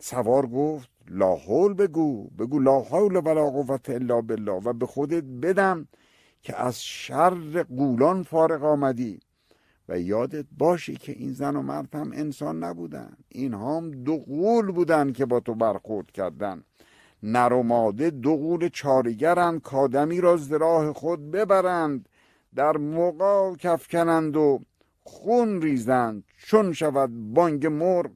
سوار 0.00 0.46
گفت 0.46 0.90
لا 1.08 1.34
حول 1.34 1.74
بگو 1.74 2.28
بگو 2.28 2.58
لا 2.58 2.80
حول 2.80 3.16
ولا 3.16 3.50
قوت 3.50 3.90
الا 3.90 4.20
بالله. 4.20 4.52
و 4.52 4.72
به 4.72 4.86
خودت 4.86 5.24
بدم 5.24 5.88
که 6.42 6.60
از 6.60 6.82
شر 6.82 7.62
قولان 7.62 8.22
فارغ 8.22 8.64
آمدی. 8.64 9.20
و 9.88 10.00
یادت 10.00 10.46
باشه 10.58 10.94
که 10.94 11.12
این 11.12 11.32
زن 11.32 11.56
و 11.56 11.62
مرد 11.62 11.94
هم 11.94 12.12
انسان 12.14 12.64
نبودن. 12.64 13.16
اینها 13.28 13.76
هم 13.76 13.90
دو 13.90 14.16
قول 14.16 14.72
بودن 14.72 15.12
که 15.12 15.26
با 15.26 15.40
تو 15.40 15.54
برخورد 15.54 16.10
کردن. 16.10 16.64
نر 17.22 17.52
و 17.52 17.62
ماده 17.62 18.10
دو 18.10 18.36
قول 18.36 18.68
چارگرند 18.68 19.62
کادمی 19.62 20.20
را 20.20 20.32
از 20.32 20.52
راه 20.52 20.92
خود 20.92 21.30
ببرند. 21.30 22.08
در 22.56 22.76
موقع 22.76 23.54
کفکنند 23.54 24.36
و 24.36 24.60
خون 25.02 25.62
ریزند. 25.62 26.24
چون 26.38 26.72
شود 26.72 27.34
بانگ 27.34 27.66
مرغ 27.66 28.10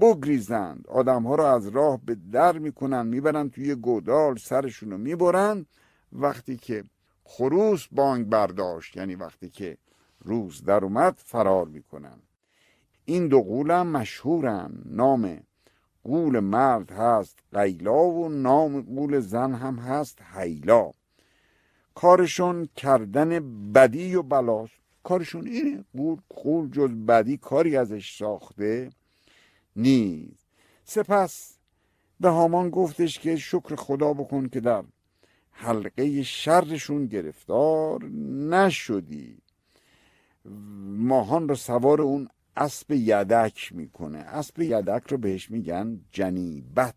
بگریزند. 0.00 0.86
آدم 0.88 1.22
ها 1.22 1.34
را 1.34 1.54
از 1.54 1.68
راه 1.68 2.00
به 2.04 2.16
در 2.32 2.58
می‌کنند 2.58 3.06
می‌برند 3.06 3.50
توی 3.50 3.74
گودال 3.74 4.36
سرشون 4.36 4.90
رو 4.90 4.98
می‌برند. 4.98 5.66
وقتی 6.12 6.56
که 6.56 6.84
خروس 7.24 7.86
بانگ 7.92 8.28
برداشت 8.28 8.96
یعنی 8.96 9.14
وقتی 9.14 9.50
که 9.50 9.78
روز 10.24 10.64
در 10.64 10.84
اومد 10.84 11.14
فرار 11.24 11.66
می‌کنن 11.68 12.18
این 13.04 13.28
دو 13.28 13.40
قولم 13.40 13.86
مشهورن 13.86 14.82
نام 14.86 15.40
قول 16.04 16.40
مرد 16.40 16.92
هست 16.92 17.38
قیلا 17.52 18.04
و 18.04 18.28
نام 18.28 18.82
قول 18.82 19.20
زن 19.20 19.54
هم 19.54 19.76
هست 19.76 20.22
حیلا. 20.22 20.90
کارشون 21.94 22.68
کردن 22.76 23.28
بدی 23.72 24.14
و 24.14 24.22
بلاست 24.22 24.72
کارشون 25.02 25.46
اینه 25.46 25.84
قول, 25.96 26.18
قول 26.28 26.70
جز 26.70 26.90
بدی 26.90 27.36
کاری 27.36 27.76
ازش 27.76 28.16
ساخته 28.18 28.90
نیست. 29.76 30.46
سپس 30.84 31.58
به 32.20 32.28
هامان 32.28 32.70
گفتش 32.70 33.18
که 33.18 33.36
شکر 33.36 33.76
خدا 33.76 34.12
بکن 34.12 34.48
که 34.48 34.60
در 34.60 34.84
حلقه 35.50 36.22
شرشون 36.22 37.06
گرفتار 37.06 38.04
نشدی. 38.50 39.38
ماهان 40.84 41.48
رو 41.48 41.54
سوار 41.54 42.02
اون 42.02 42.28
اسب 42.56 42.90
یدک 42.90 43.72
می‌کنه. 43.72 44.18
اسب 44.18 44.60
یدک 44.60 45.02
رو 45.08 45.18
بهش 45.18 45.50
میگن 45.50 46.00
جنیبت. 46.12 46.94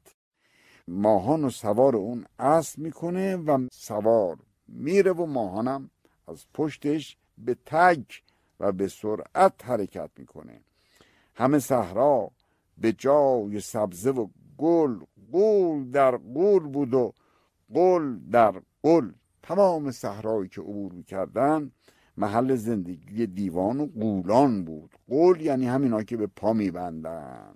ماهان 0.88 1.42
رو 1.42 1.50
سوار 1.50 1.96
اون 1.96 2.26
اسب 2.40 2.80
می‌کنه 2.80 3.36
و 3.36 3.68
سوار 3.72 4.38
میره 4.68 5.12
و 5.12 5.26
ماهانم 5.26 5.90
از 6.28 6.46
پشتش 6.54 7.18
به 7.38 7.58
تگ 7.66 8.04
و 8.60 8.72
به 8.72 8.88
سرعت 8.88 9.66
حرکت 9.66 10.10
می‌کنه. 10.18 10.62
همه 11.36 11.60
صحرا 11.60 12.32
به 12.78 12.92
جای 12.94 13.60
سبزه 13.60 14.12
و 14.12 14.28
گل 14.58 15.00
گل 15.32 15.84
در 15.92 16.18
گل 16.18 16.60
بود 16.60 16.94
و 16.94 17.14
گل 17.76 18.18
در 18.32 18.62
گل 18.84 19.12
تمام 19.44 19.92
صحرایی 19.92 20.50
که 20.50 20.62
عبور 20.62 20.92
می‌کردن 20.92 21.72
محل 22.18 22.56
زندگی 22.56 23.28
دیوان 23.28 23.80
و 23.80 23.86
قولان 23.86 24.64
بود. 24.64 24.96
قول 25.10 25.42
یعنی 25.42 25.68
همینا 25.68 26.04
که 26.04 26.18
به 26.18 26.28
پا 26.28 26.54
میبندن. 26.54 27.56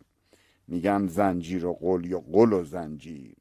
میگن 0.67 1.07
زنجیر 1.07 1.65
و 1.65 1.73
قول 1.73 2.05
یا 2.05 2.19
قل 2.19 2.53
و 2.53 2.63
زنجیر. 2.63 3.35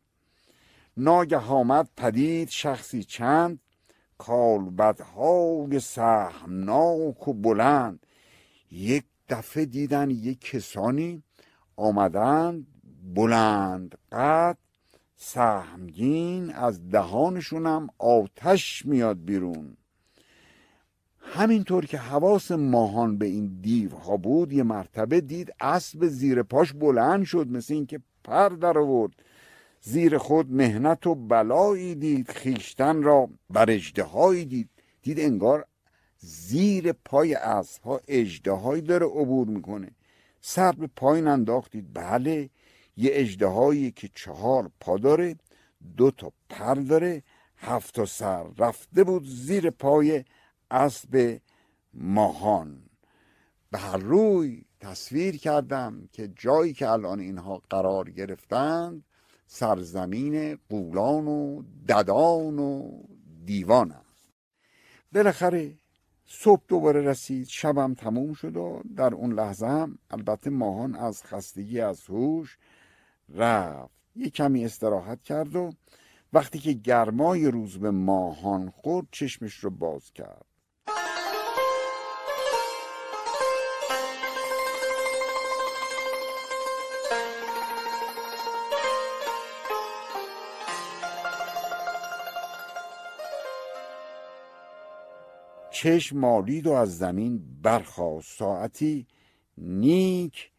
ناگه 0.96 1.38
آمد 1.38 1.88
پدید 1.96 2.48
شخصی 2.48 3.05
چند؟ 3.05 3.61
کالبدهای 4.18 5.81
سهمناک 5.81 7.29
و 7.29 7.33
بلند. 7.33 8.07
یک 8.70 9.05
دفعه 9.29 9.64
دیدن 9.64 10.11
یک 10.11 10.40
کسانی 10.40 11.22
آمدند 11.76 12.66
بلند 13.14 13.98
قد. 14.12 14.57
سهمگین 15.16 16.50
از 16.50 16.88
دهانشونم 16.88 17.88
آتش 17.98 18.87
میاد 18.87 19.24
بیرون. 19.24 19.76
همینطور 21.18 21.87
که 21.87 21.98
حواس 21.98 22.50
ماهان 22.50 23.18
به 23.18 23.26
این 23.26 23.59
دیوها 23.61 24.16
بود 24.16 24.53
یه 24.53 24.62
مرتبه 24.62 25.20
دید 25.20 25.55
اسب 25.61 26.07
زیر 26.07 26.42
پاش 26.42 26.72
بلند 26.72 27.24
شد 27.24 27.48
مثل 27.48 27.74
اینکه 27.74 28.00
پر 28.24 28.48
در 28.48 28.79
آورد. 28.79 29.12
زیر 29.81 30.19
خود 30.19 30.53
مهنت 30.53 31.07
و 31.07 31.14
بلایی 31.14 31.95
دید 31.95 32.31
خیشتن 32.31 33.03
را 33.03 33.29
بر 33.51 33.71
اجدهایی 33.71 34.45
دید. 34.45 34.71
دید 35.03 35.21
انگار 35.21 35.66
زیر 36.19 36.93
پای 36.93 37.35
اسب 37.35 37.83
ها 37.83 38.01
اجدهایی 38.09 38.83
داره 38.83 39.07
عبور 39.07 39.49
می‌کنه. 39.49 39.90
سر 40.40 40.73
به 40.73 40.87
پایین 40.87 41.27
انداختید. 41.27 41.93
بله 41.95 42.51
یه 42.97 43.11
اجدهایی 43.14 43.90
که 43.90 44.11
چهار 44.14 44.71
پا 44.81 44.99
داره 44.99 45.37
دو 45.97 46.11
تا 46.11 46.33
پر 46.49 46.75
داره 46.75 47.23
هفت 47.57 47.95
تا 47.95 48.07
سر 48.07 48.45
رفته 48.59 49.05
بود 49.05 49.25
زیر 49.27 49.71
پای 49.71 50.25
اسب 50.71 51.38
ماهان. 51.95 52.83
به 53.71 53.79
هر 53.79 53.97
روی 53.97 54.64
تصویر 54.81 55.37
کردم 55.37 56.09
که 56.12 56.29
جایی 56.37 56.73
که 56.73 56.88
الان 56.88 57.21
اینها 57.21 57.62
قرار 57.71 58.11
گرفتند 58.11 59.05
سرزمین 59.52 60.58
قولان 60.68 61.26
و 61.26 61.62
ددان 61.88 62.58
و 62.58 63.02
دیوان 63.44 63.92
است. 63.92 64.28
بالاخره 65.12 65.74
صبح 66.26 66.62
دوباره 66.68 67.00
رسید 67.00 67.46
شبم 67.46 67.94
تموم 67.94 68.34
شد 68.34 68.56
و 68.56 68.82
در 68.96 69.14
اون 69.14 69.32
لحظه 69.32 69.66
هم 69.66 69.98
البته 70.10 70.50
ماهان 70.50 70.94
از 70.94 71.24
خستگی 71.24 71.80
از 71.80 72.06
هوش 72.06 72.58
رفت. 73.28 73.94
یه 74.16 74.30
کمی 74.30 74.64
استراحت 74.64 75.22
کرد 75.22 75.56
و 75.56 75.72
وقتی 76.32 76.58
که 76.58 76.72
گرمای 76.72 77.46
روز 77.46 77.78
به 77.78 77.90
ماهان 77.90 78.70
خورد 78.70 79.06
چشمش 79.10 79.54
رو 79.54 79.70
باز 79.70 80.12
کرد. 80.12 80.49
چشم 95.81 96.19
مالید 96.19 96.66
و 96.66 96.73
از 96.73 96.99
زمین 96.99 97.43
برخواست 97.62 98.38
ساعتی 98.38 99.07
نیک 99.59 100.51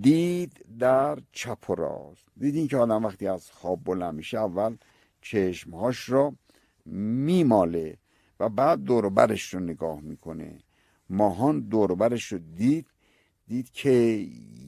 دید 0.00 0.64
در 0.78 1.18
چپ 1.32 1.70
و 1.70 1.74
راست. 1.74 2.24
دیدین 2.36 2.68
که 2.68 2.76
آدم 2.76 3.04
وقتی 3.04 3.26
از 3.26 3.50
خواب 3.50 3.84
بلند 3.84 4.14
میشه 4.14 4.38
اول 4.38 4.76
چشمهاش 5.20 6.08
را 6.08 6.34
میماله 6.86 7.98
و 8.40 8.48
بعد 8.48 8.82
دوربرش 8.82 9.54
رو 9.54 9.60
نگاه 9.60 10.00
می‌کنه. 10.00 10.58
ماهان 11.10 11.60
دوربرش 11.60 12.32
رو 12.32 12.38
دید 12.38 12.86
دید 13.46 13.70
که 13.70 13.90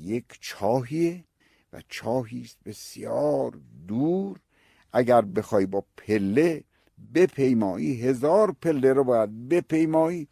یک 0.01 0.25
چاهیه 0.41 1.25
و 1.73 1.83
چاهی 1.89 2.43
است 2.43 2.59
بسیار 2.65 3.59
دور. 3.89 4.41
اگر 4.93 5.23
بخوای 5.23 5.67
با 5.67 5.85
پله 5.97 6.65
بپیمایی 7.15 8.01
هزار 8.01 8.57
پله 8.63 8.93
رو 8.93 9.05
باید 9.05 9.49
بپیمایی 9.49 10.29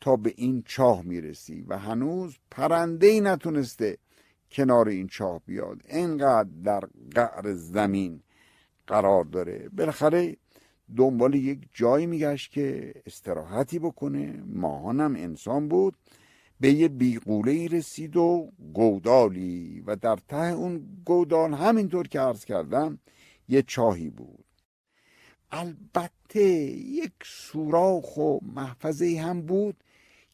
تا 0.00 0.16
به 0.16 0.32
این 0.36 0.62
چاه 0.66 1.02
می‌رسی 1.02 1.64
و 1.68 1.78
هنوز 1.78 2.36
پرنده 2.50 3.06
ای 3.06 3.20
نتونسته 3.20 3.98
کنار 4.50 4.88
این 4.88 5.06
چاه 5.06 5.40
بیاد. 5.46 5.82
اینقدر 5.88 6.48
در 6.64 6.80
قعر 7.14 7.52
زمین 7.52 8.20
قرار 8.86 9.24
داره. 9.24 9.68
بالاخره 9.68 10.36
دنبال 10.96 11.34
یک 11.34 11.58
جایی 11.72 12.06
میگشت 12.06 12.52
که 12.52 12.94
استراحتی 13.06 13.78
بکنه. 13.78 14.42
ماهانم 14.46 15.16
انسان 15.16 15.68
بود. 15.68 15.94
به 16.60 16.72
یه 16.72 16.88
بیقوله 16.88 17.52
ای 17.52 17.68
رسید 17.68 18.16
و 18.16 18.52
گودالی 18.74 19.82
و 19.86 19.96
در 19.96 20.18
ته 20.28 20.46
اون 20.46 21.02
گودال 21.04 21.54
همینطور 21.54 22.08
که 22.08 22.20
عرض 22.20 22.44
کردم 22.44 22.98
یه 23.48 23.62
چاهی 23.62 24.10
بود. 24.10 24.45
البته 25.50 26.42
یک 26.42 27.12
سوراخ 27.24 28.16
و 28.16 28.38
محفظه 28.42 29.20
هم 29.24 29.42
بود 29.42 29.76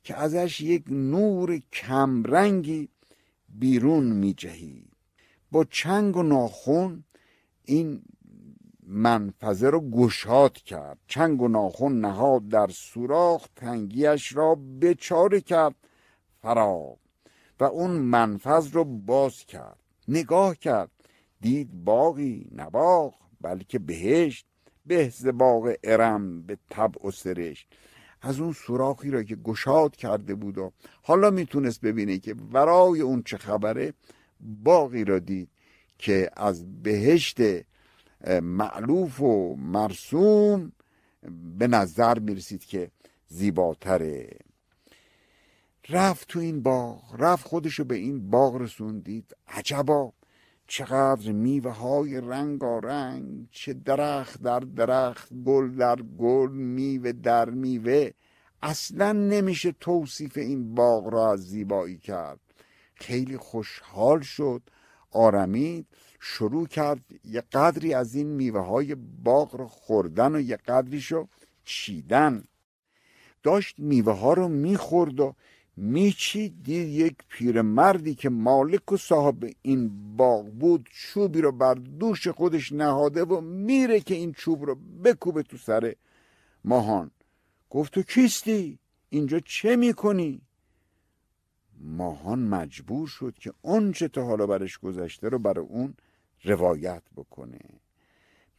که 0.04 0.16
ازش 0.16 0.60
یک 0.60 0.84
نور 0.88 1.58
کمرنگی 1.72 2.88
بیرون 3.48 4.04
می 4.04 4.34
جهید 4.34 4.92
با 5.50 5.64
چنگ 5.64 6.16
و 6.16 6.22
ناخون 6.22 7.04
این 7.64 8.02
منفذه 8.86 9.70
رو 9.70 9.90
گشاد 9.90 10.52
کرد. 10.52 10.98
چنگ 11.06 11.42
و 11.42 11.48
ناخون 11.48 12.00
نهاد 12.00 12.48
در 12.48 12.68
سوراخ 12.68 13.46
تنگیش 13.56 14.36
را 14.36 14.54
بچاره 14.80 15.40
کرد 15.40 15.74
فراغ 16.42 16.98
و 17.60 17.64
اون 17.64 17.90
منفذ 17.90 18.68
رو 18.72 18.84
باز 18.84 19.44
کرد. 19.46 19.78
نگاه 20.08 20.56
کرد 20.56 20.90
دید 21.40 21.84
باقی 21.84 22.50
نباغ 22.54 23.14
بلکه 23.40 23.78
بهشت. 23.78 24.46
بهز 24.86 25.26
باغ 25.26 25.74
ارم 25.84 26.42
به 26.42 26.58
طبع 26.70 27.06
و 27.06 27.10
سرشت. 27.10 27.68
از 28.22 28.40
اون 28.40 28.52
سوراخی 28.52 29.10
را 29.10 29.22
که 29.22 29.36
گشاد 29.36 29.96
کرده 29.96 30.34
بود 30.34 30.58
و 30.58 30.72
حالا 31.02 31.30
می‌تونست 31.30 31.80
ببینه 31.80 32.18
که 32.18 32.34
ورای 32.52 33.00
اون 33.00 33.22
چه 33.22 33.36
خبره 33.36 33.94
باقی 34.40 35.04
را 35.04 35.18
دید 35.18 35.48
که 35.98 36.30
از 36.36 36.82
بهشت 36.82 37.38
معلوف 38.42 39.20
و 39.20 39.56
مرسوم 39.56 40.72
به 41.58 41.66
نظر 41.66 42.18
می‌رسید 42.18 42.64
که 42.64 42.90
زیباتره. 43.26 44.38
رفت 45.88 46.28
تو 46.28 46.38
این 46.38 46.62
باغ 46.62 47.02
رفت 47.18 47.46
خودشو 47.46 47.84
به 47.84 47.94
این 47.94 48.30
باغ 48.30 48.56
رسوندید. 48.56 49.36
عجبا! 49.48 50.12
چقدر 50.74 51.32
میوه 51.32 51.70
های 51.70 52.20
رنگ 52.20 52.60
چه 53.50 53.72
درخت 53.72 54.42
در 54.42 54.60
درخت 54.60 55.28
گل 55.44 55.76
در 55.76 55.96
گل 55.96 56.50
میوه 56.52 57.12
در 57.12 57.50
میوه. 57.50 58.10
اصلا 58.62 59.12
نمیشه 59.12 59.72
توصیف 59.80 60.36
این 60.36 60.74
باغ 60.74 61.08
را 61.08 61.32
از 61.32 61.40
زیبایی 61.40 61.98
کرد. 61.98 62.40
خیلی 62.94 63.36
خوشحال 63.36 64.20
شد 64.20 64.62
آرمید 65.10 65.86
شروع 66.20 66.66
کرد 66.66 67.04
یه 67.24 67.40
قدری 67.40 67.94
از 67.94 68.14
این 68.14 68.26
میوه 68.26 68.60
های 68.60 68.94
باغ 69.24 69.56
رو 69.56 69.66
خوردن 69.66 70.34
و 70.34 70.40
یه 70.40 70.56
قدریشو 70.56 71.28
چیدن. 71.64 72.44
داشت 73.42 73.78
میوه 73.78 74.12
ها 74.12 74.32
رو 74.32 74.48
می‌خورد 74.48 75.20
و 75.20 75.34
میچید 75.76 76.62
دید 76.62 76.88
یک 76.88 77.16
پیرمردی 77.28 78.14
که 78.14 78.28
مالک 78.30 78.92
و 78.92 78.96
صاحب 78.96 79.50
این 79.62 80.16
باغ 80.16 80.50
بود 80.50 80.88
چوبی 80.92 81.40
رو 81.40 81.52
بر 81.52 81.74
دوش 81.74 82.28
خودش 82.28 82.72
نهاده 82.72 83.24
و 83.24 83.40
میره 83.40 84.00
که 84.00 84.14
این 84.14 84.32
چوب 84.32 84.64
رو 84.64 84.74
بکوبه 85.04 85.42
تو 85.42 85.56
سر 85.56 85.94
ماهان. 86.64 87.10
گفت 87.70 87.94
تو 87.94 88.02
کیستی؟ 88.02 88.78
اینجا 89.10 89.40
چه 89.40 89.76
می‌کنی؟ 89.76 90.40
ماهان 91.80 92.38
مجبور 92.38 93.08
شد 93.08 93.34
که 93.40 93.52
آنچه 93.62 94.08
تا 94.08 94.24
حالا 94.24 94.46
برش 94.46 94.78
گذشته 94.78 95.28
رو 95.28 95.38
برای 95.38 95.66
اون 95.66 95.94
روایت 96.44 97.02
بکنه. 97.16 97.60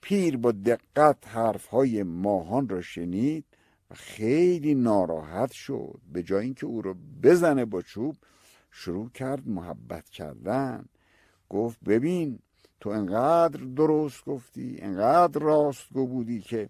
پیر 0.02 0.38
با 0.38 0.52
دقت 0.52 1.28
حرفهای 1.28 2.04
ماهان 2.04 2.70
را 2.70 2.82
شنید. 2.82 3.46
خیلی 3.94 4.76
ناراحت 4.76 5.52
شد. 5.52 6.00
به 6.14 6.24
جای 6.24 6.46
اینکه 6.46 6.66
او 6.66 6.82
رو 6.82 6.96
بزنه 7.24 7.66
با 7.66 7.82
چوب 7.82 8.16
شروع 8.72 9.10
کرد 9.10 9.48
محبت 9.48 10.10
کردن. 10.10 10.86
گفت 11.50 11.80
ببین 11.86 12.40
تو 12.80 12.90
انقدر 12.90 13.60
درست 13.64 14.26
گفتی 14.26 14.78
انقدر 14.82 15.42
راستگو 15.42 16.08
بودی 16.08 16.42
که 16.42 16.70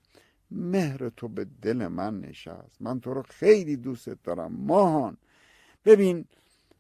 مهر 0.52 1.10
تو 1.10 1.28
به 1.28 1.48
دل 1.62 1.88
من 1.88 2.20
نشست. 2.20 2.82
من 2.82 3.00
تو 3.00 3.14
رو 3.14 3.22
خیلی 3.22 3.76
دوست 3.76 4.10
دارم 4.24 4.52
ماهان. 4.54 5.18
ببین 5.86 6.26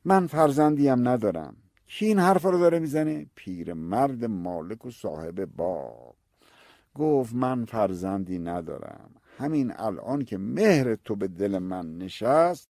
من 0.05 0.27
فرزندیم 0.27 1.07
ندارم. 1.07 1.55
کی 1.87 2.05
این 2.05 2.19
حرف 2.19 2.45
رو 2.45 2.59
داره 2.59 2.79
می‌زنه؟ 2.79 3.25
پیر 3.35 3.73
مرد 3.73 4.25
مالک 4.25 4.85
و 4.85 4.91
صاحب 4.91 5.45
باغ. 5.45 6.15
گفت 6.95 7.33
من 7.33 7.65
فرزندی 7.65 8.39
ندارم. 8.39 9.11
همین 9.37 9.73
الان 9.75 10.25
که 10.25 10.37
مهر 10.37 10.95
تو 10.95 11.15
به 11.15 11.27
دل 11.27 11.57
من 11.57 11.97
نشست 11.97 12.69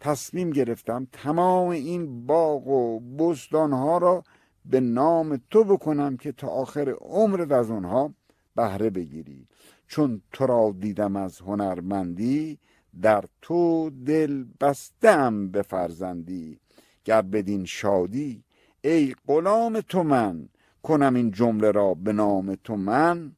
تصمیم 0.00 0.50
گرفتم 0.50 1.06
تمام 1.12 1.68
این 1.68 2.26
باغ 2.26 2.66
و 2.66 3.00
بستانها 3.00 3.98
را 3.98 4.24
به 4.64 4.80
نام 4.80 5.40
تو 5.50 5.64
بکنم 5.64 6.16
که 6.16 6.32
تا 6.32 6.48
آخر 6.48 6.90
عمرت 7.00 7.52
از 7.52 7.70
آنها 7.70 8.14
بهره 8.56 8.90
بگیری. 8.90 9.46
چون 9.86 10.22
تو 10.32 10.46
را 10.46 10.74
دیدم 10.80 11.16
از 11.16 11.40
هنرمندی 11.40 12.58
در 13.02 13.24
تو 13.42 13.90
دل 14.06 14.44
بستم 14.60 15.48
به 15.48 15.62
فرزندی. 15.62 16.58
گر 17.04 17.22
بدین 17.22 17.64
شادی 17.64 18.44
ای 18.84 19.14
غلام 19.26 19.80
تو 19.80 20.02
من 20.02 20.48
کنم 20.82 21.14
این 21.14 21.30
جمله 21.30 21.70
را 21.70 21.94
به 21.94 22.12
نام 22.12 22.54
تو 22.54 22.76
من. 22.76 23.32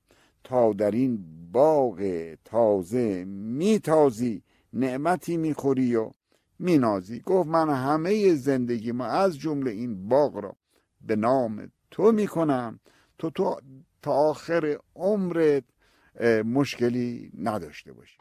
تا 0.52 0.72
در 0.72 0.90
این 0.90 1.24
باغ 1.52 2.34
تازه 2.44 3.24
میتازی 3.24 4.42
نعمتی 4.72 5.36
می‌خوری 5.36 5.96
و 5.96 6.10
مینازی. 6.58 7.20
گفت 7.20 7.48
من 7.48 7.70
همه 7.70 8.34
زندگی 8.34 8.92
ما 8.92 9.04
از 9.06 9.38
جمله 9.38 9.70
این 9.70 10.08
باغ 10.08 10.36
را 10.36 10.56
به 11.00 11.16
نام 11.16 11.72
تو 11.90 12.12
می‌کنم. 12.12 12.80
تو 13.18 13.30
تو 13.30 13.60
تا 14.02 14.12
آخر 14.12 14.78
عمرت 14.96 15.64
مشکلی 16.44 17.32
نداشته 17.38 17.92
باشی. 17.92 18.18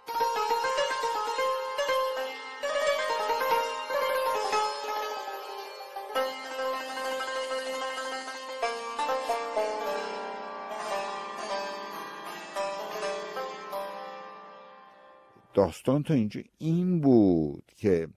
داستان 15.54 16.04
تا 16.04 16.14
اینجا 16.14 16.42
این 16.58 17.02
بود 17.02 17.64
که 17.76 18.08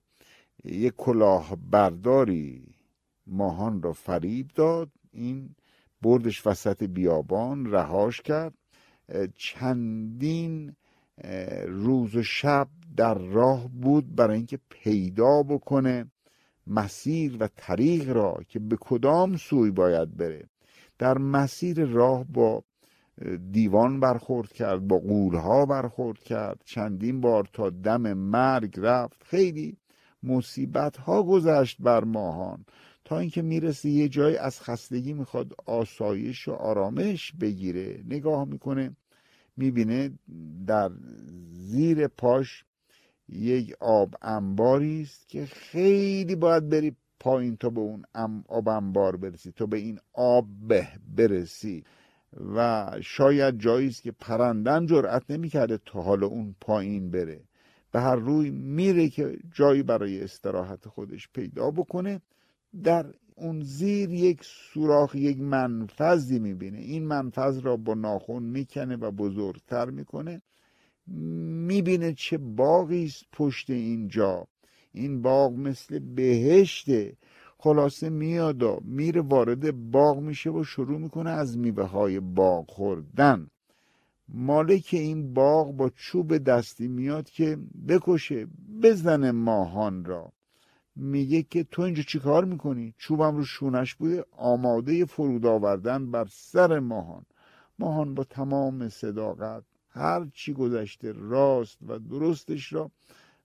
یک 0.65 0.95
کلاه 0.97 1.57
برداری 1.71 2.75
ماهان 3.27 3.83
را 3.83 3.93
فریب 3.93 4.51
داد 4.55 4.89
این 5.13 5.55
بردش 6.03 6.47
وسط 6.47 6.83
بیابان 6.83 7.71
رهاش 7.71 8.21
کرد. 8.21 8.55
چندین 9.37 10.77
روز 11.67 12.17
و 12.17 12.23
شب 12.23 12.69
در 12.97 13.15
راه 13.15 13.69
بود 13.69 14.15
برای 14.15 14.37
اینکه 14.37 14.59
پیدا 14.69 15.43
بکنه 15.43 16.11
مسیر 16.67 17.37
و 17.41 17.49
طریق 17.57 18.11
را 18.11 18.41
که 18.49 18.59
به 18.59 18.77
کدام 18.81 19.37
سوی 19.37 19.71
باید 19.71 20.17
بره. 20.17 20.49
در 20.99 21.19
مسیر 21.19 21.85
راه 21.85 22.25
با 22.25 22.65
دیوان 23.53 24.01
برخورد 24.01 24.53
کرد 24.53 24.89
با 24.89 24.99
قولها 24.99 25.67
برخورد 25.67 26.19
کرد 26.19 26.61
چندین 26.65 27.21
بار 27.21 27.49
تا 27.53 27.71
دم 27.71 28.13
مرگ 28.13 28.75
رفت. 28.77 29.23
خیلی 29.25 29.77
مصیبت 30.23 30.97
ها 30.97 31.23
گذشت 31.23 31.77
بر 31.81 32.05
ماهان. 32.05 32.65
تا 33.05 33.19
اینکه 33.19 33.43
می‌رسه 33.43 33.89
یه 33.89 34.09
جای 34.09 34.37
از 34.37 34.61
خستگی 34.61 35.13
می‌خواد 35.13 35.53
آسایش 35.67 36.49
و 36.49 36.53
آرامش 36.53 37.33
بگیره. 37.33 38.03
نگاه 38.09 38.45
می‌کنه 38.45 38.97
می‌بینه 39.57 40.11
در 40.67 40.91
زیر 41.53 42.07
پاش 42.07 42.65
یک 43.29 43.75
آب 43.81 44.15
انباری 44.23 45.03
است 45.03 45.29
که 45.29 45.47
خیلی 45.47 46.35
باید 46.37 46.69
بری 46.69 46.97
پایین 47.21 47.57
تا 47.57 47.71
به 47.71 47.81
اون 47.81 48.05
آب 48.49 48.69
انبار 48.69 49.17
برسی 49.17 49.53
تا 49.53 49.67
به 49.67 49.77
این 49.77 49.99
آب 50.13 50.47
برسی. 51.17 51.85
و 52.55 52.91
شاید 53.03 53.59
جایی 53.59 53.89
است 53.89 54.03
که 54.03 54.13
پرندن 54.13 54.87
جرأت 54.87 55.23
نمی‌کرده 55.31 55.79
تا 55.87 56.03
حالا 56.03 56.27
اون 56.27 56.55
پایین 56.61 57.11
بره. 57.11 57.41
به 57.93 58.01
هر 58.01 58.17
روی 58.17 58.51
میره 58.51 59.09
که 59.09 59.39
جایی 59.55 59.83
برای 59.83 60.21
استراحت 60.21 60.89
خودش 60.89 61.29
پیدا 61.35 61.71
بکنه. 61.71 62.21
در 62.83 63.07
اون 63.37 63.61
زیر 63.61 64.13
یک 64.13 64.41
سوراخ 64.43 65.15
یک 65.15 65.41
منفذی 65.41 66.39
می‌بینه. 66.39 66.79
این 66.79 67.07
منفذ 67.07 67.61
را 67.61 67.77
با 67.77 67.95
ناخون 67.95 68.43
می‌کنه 68.43 68.97
و 68.97 69.11
بزرگتر 69.11 69.91
می‌کنه. 69.91 70.43
می‌بینه 71.67 72.13
چه 72.13 72.39
باقی 72.39 73.05
است 73.05 73.25
پشت 73.33 73.71
اینجا. 73.71 74.47
این 74.93 75.23
باغ 75.23 75.53
مثل 75.53 75.99
بهشته. 75.99 77.17
خلاصه 77.65 78.11
میاد 78.11 78.63
و 78.63 78.81
میره 78.85 79.21
وارد 79.21 79.91
باغ 79.91 80.19
میشه 80.19 80.51
و 80.51 80.65
شروع 80.65 80.99
می‌کنه 80.99 81.31
از 81.31 81.59
میوه 81.59 81.85
های 81.85 82.21
باغ 82.21 82.71
خوردن. 82.71 83.49
مالک 84.29 84.89
این 84.93 85.35
باغ 85.35 85.77
با 85.77 85.91
چوب 85.97 86.39
دستی 86.39 86.89
میاد 86.89 87.31
که 87.31 87.59
بکشه 87.89 88.47
بزنه 88.83 89.33
ماهان 89.33 90.05
را. 90.05 90.33
میگه 90.97 91.43
که 91.43 91.65
تو 91.65 91.83
اینجا 91.83 92.03
چیکار 92.03 92.45
می‌کنی؟ 92.45 92.95
چوبم 92.99 93.37
رو 93.37 93.45
شونش 93.45 93.95
بوده 93.95 94.25
آماده 94.37 95.05
فرود 95.05 95.47
آوردن 95.47 96.11
بر 96.11 96.27
سر 96.31 96.79
ماهان. 96.79 97.27
ماهان 97.79 98.15
با 98.15 98.25
تمام 98.25 98.89
صداقت 98.89 99.65
هر 99.91 100.27
چی 100.35 100.53
گذشته 100.53 101.13
راست 101.13 101.79
و 101.89 101.99
درستش 101.99 102.73
را 102.73 102.91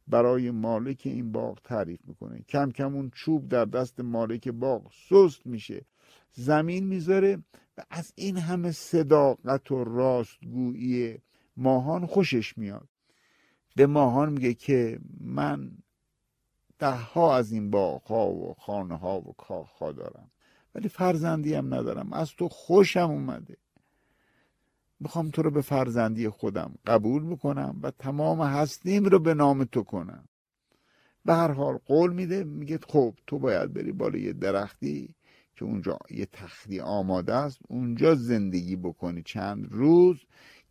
برای 0.09 0.51
مالک 0.51 1.01
این 1.05 1.31
باغ 1.31 1.61
تعریف 1.63 1.99
می‌کنه. 2.07 2.39
کم 2.49 2.71
کم 2.71 2.95
اون 2.95 3.11
چوب 3.15 3.47
در 3.47 3.65
دست 3.65 3.99
مالک 3.99 4.47
باغ 4.47 4.91
سست 5.09 5.45
میشه. 5.45 5.85
زمین 6.31 6.87
می‌ذاره 6.87 7.37
و 7.77 7.83
از 7.89 8.13
این 8.15 8.37
همه 8.37 8.71
صداقت 8.71 9.71
و 9.71 9.83
راستگویی 9.83 11.17
ماهان 11.57 12.05
خوشش 12.05 12.57
میاد. 12.57 12.89
به 13.75 13.87
ماهان 13.87 14.31
میگه 14.31 14.53
که 14.53 14.99
من 15.21 15.71
ده 16.79 16.95
ها 16.95 17.35
از 17.35 17.51
این 17.51 17.69
باغ 17.69 18.11
و 18.11 18.53
خانه 18.53 18.97
ها 18.97 19.19
و 19.19 19.33
کاخ 19.37 19.69
ها 19.69 19.91
دارم. 19.91 20.31
ولی 20.75 20.89
فرزندی 20.89 21.53
هم 21.53 21.73
ندارم. 21.73 22.13
از 22.13 22.31
تو 22.31 22.49
خوشم 22.49 23.09
اومده. 23.09 23.57
می‌خوام 24.99 25.29
تو 25.29 25.41
رو 25.41 25.51
به 25.51 25.61
فرزندی 25.61 26.29
خودم 26.29 26.75
قبول 26.87 27.23
بکنم 27.23 27.79
و 27.83 27.91
تمام 27.91 28.41
هستیم 28.41 29.05
رو 29.05 29.19
به 29.19 29.33
نام 29.33 29.63
تو 29.63 29.83
کنم. 29.83 30.25
به 31.25 31.33
هر 31.33 31.51
حال 31.51 31.77
قول 31.85 32.13
میده 32.13 32.43
میگه 32.43 32.79
خب 32.87 33.13
تو 33.27 33.39
باید 33.39 33.73
بری 33.73 33.91
بالای 33.91 34.21
یه 34.21 34.33
درختی 34.33 35.15
که 35.55 35.65
اونجا 35.65 35.97
یه 36.11 36.25
تختی 36.25 36.79
آماده 36.79 37.33
است 37.33 37.59
اونجا 37.69 38.15
زندگی 38.15 38.75
بکنی. 38.75 39.23
چند 39.23 39.67
روز 39.71 40.17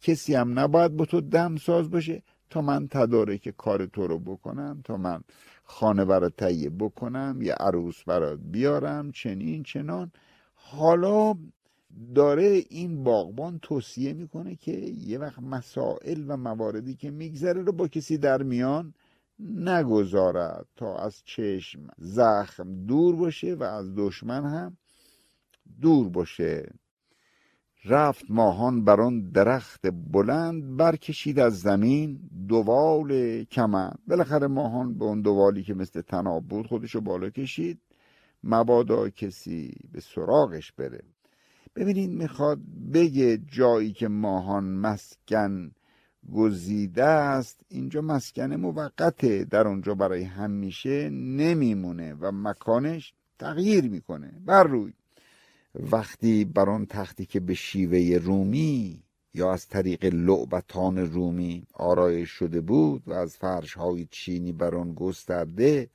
کسی 0.01 0.35
هم 0.35 0.59
نباید 0.59 0.97
با 0.97 1.05
تو 1.05 1.21
دم 1.21 1.57
ساز 1.57 1.91
باشه. 1.91 2.23
تا 2.51 2.62
من 2.62 2.88
تدارک 2.88 3.49
کار 3.49 3.87
تو 3.87 4.07
رو 4.07 4.19
بکنم 4.19 4.81
تا 4.85 4.97
من 4.97 5.21
خانه 5.64 6.05
برات 6.05 6.37
تهیه 6.37 6.71
بکنم 6.71 7.38
یه 7.43 7.53
عروس 7.55 8.05
برات 8.05 8.38
بیارم 8.43 9.11
چنین 9.12 9.62
چنان. 9.62 10.12
حالا 10.55 11.35
داره 12.14 12.62
این 12.68 13.05
باغبان 13.05 13.59
توصیه 13.62 14.12
می‌کنه 14.12 14.57
که 14.57 14.72
یه 15.07 15.18
وقت 15.18 15.38
مسائل 15.38 16.24
و 16.29 16.37
مواردی 16.37 16.94
که 16.94 17.11
میگذره 17.11 17.62
رو 17.62 17.72
با 17.72 17.88
کسی 17.88 18.18
در 18.18 18.42
میان 18.42 18.94
نگذارد 19.40 20.66
تا 20.77 20.96
از 20.96 21.22
چشم 21.24 21.81
زخم 21.98 22.87
دور 22.87 23.16
باشه 23.16 23.55
و 23.55 23.62
از 23.62 23.94
دشمن 23.96 24.44
هم 24.44 24.77
دور 25.81 26.09
باشه. 26.09 26.72
رفت 27.85 28.24
ماهان 28.29 28.85
بر 28.85 29.01
آن 29.01 29.31
درخت 29.31 29.87
بلند 30.12 30.77
برکشید 30.77 31.38
از 31.38 31.61
زمین 31.61 32.31
دوال 32.48 33.44
کمند 33.44 33.98
بالاخره 34.09 34.46
ماهان 34.46 34.98
به 34.98 35.05
اون 35.05 35.22
دوالی 35.22 35.62
که 35.62 35.74
مثل 35.74 36.01
تناب 36.01 36.44
بود 36.48 36.66
خودشو 36.66 37.01
بالا 37.01 37.31
کشید. 37.31 37.81
مبادا 38.44 39.09
کسی 39.09 39.74
به 39.92 40.01
سراغش 40.01 40.72
بره. 40.72 41.03
ببینید 41.79 42.11
می‌خواد 42.11 42.59
بگه 42.93 43.38
جایی 43.53 43.93
که 43.93 44.09
ماهان 44.09 44.64
مسکن 44.64 45.71
گزیده 46.33 47.05
است 47.05 47.61
اینجا 47.69 48.01
مسکن 48.01 48.55
موقته 48.55 49.45
در 49.45 49.69
اونجا 49.69 49.95
برای 49.95 50.23
همیشه 50.23 51.11
نمیمونه 51.11 52.14
و 52.14 52.33
مکانش 52.33 53.12
تغییر 53.38 53.85
می‌کنه. 53.91 54.33
بر 54.47 54.64
روی. 54.64 54.93
وقتی 55.75 56.45
بر 56.45 56.71
آن 56.71 56.87
تختی 56.87 57.27
که 57.27 57.41
به 57.41 57.55
شیوه 57.55 58.19
رومی 58.23 59.03
یا 59.35 59.53
از 59.53 59.69
طریق 59.69 60.05
لعبتان 60.05 60.99
رومی 60.99 61.67
آرایش 61.75 62.31
شده 62.31 62.61
بود 62.61 63.03
و 63.07 63.12
از 63.12 63.37
فرش 63.37 63.75
های 63.75 64.09
چینی 64.11 64.53
بر 64.53 64.75
آن 64.75 64.95
گسترده 64.95 65.88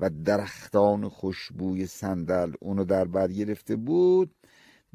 و 0.00 0.10
درختان 0.10 1.08
خوشبوی 1.08 1.86
صندل 1.86 2.52
اونو 2.60 2.84
در 2.84 3.04
بر 3.04 3.28
گرفته 3.28 3.76
بود 3.76 4.30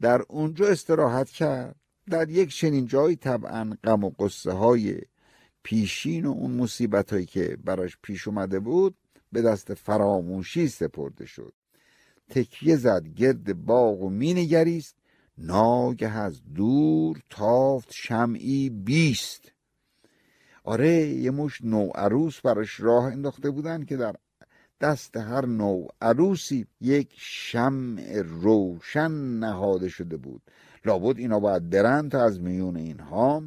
در 0.04 0.22
اونجا 0.30 0.68
استراحت 0.68 1.30
کرد. 1.30 1.76
در 2.10 2.30
یک 2.30 2.56
چنین 2.56 2.86
جایی 2.86 3.16
طبعا 3.16 3.78
غم 3.84 4.04
و 4.04 4.10
قصه 4.10 4.52
های 4.52 5.02
پیشین 5.63 6.26
و 6.26 6.32
اون 6.32 6.52
مصیبت 6.52 7.13
هایی 7.13 7.26
که 7.26 7.58
براش 7.63 7.98
پیش 8.02 8.28
اومده 8.28 8.60
بود 8.60 8.96
به 9.32 9.42
دست 9.42 9.74
فراموشی 9.74 10.68
سپرده 10.68 11.26
شد. 11.26 11.54
تکیه 12.30 12.76
زد 12.76 13.08
گرد 13.08 13.66
باغ 13.66 14.02
و 14.02 14.10
مینگریست. 14.10 14.96
ناگه 15.38 16.18
از 16.18 16.42
دور 16.56 17.22
تافت 17.30 17.89
شمعی 17.94 18.70
بیست. 18.70 19.52
آره 20.63 21.08
یه 21.08 21.32
مش 21.32 21.62
نو 21.62 21.89
عروس 21.96 22.42
براش 22.42 22.80
راه 22.80 23.04
انداخته 23.04 23.50
بودن 23.50 23.86
که 23.86 23.98
در 23.98 24.16
دست 24.84 25.17
هر 25.17 25.46
نوع 25.46 25.93
عروسی 26.02 26.67
یک 26.82 27.13
شمع 27.17 28.22
روشن 28.22 29.12
نهاده 29.12 29.89
شده 29.89 30.17
بود. 30.17 30.41
لابد 30.86 31.17
اینا 31.17 31.39
باید 31.39 31.69
برن 31.69 32.10
تا 32.10 32.24
از 32.24 32.41
میون 32.41 32.76
اینها. 32.76 33.43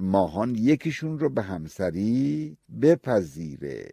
ماهان 0.00 0.54
یکیشون 0.54 1.18
رو 1.18 1.30
به 1.30 1.42
همسری 1.42 2.56
بپذیره. 2.82 3.90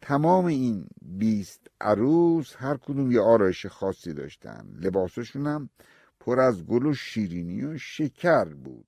تمام 0.00 0.44
این 0.44 0.86
بیست 1.02 1.60
عروس 1.80 2.54
هر 2.56 2.76
کدوم 2.76 3.12
یه 3.12 3.20
آرایش 3.20 3.66
خاصی 3.66 4.12
داشتن. 4.12 4.66
لباسشون 4.80 5.46
هم 5.46 5.68
پر 6.20 6.40
از 6.40 6.66
گل 6.66 6.86
و 6.86 6.94
شیرینی 6.94 7.64
و 7.64 7.78
شکر 7.78 8.44
بود. 8.44 8.86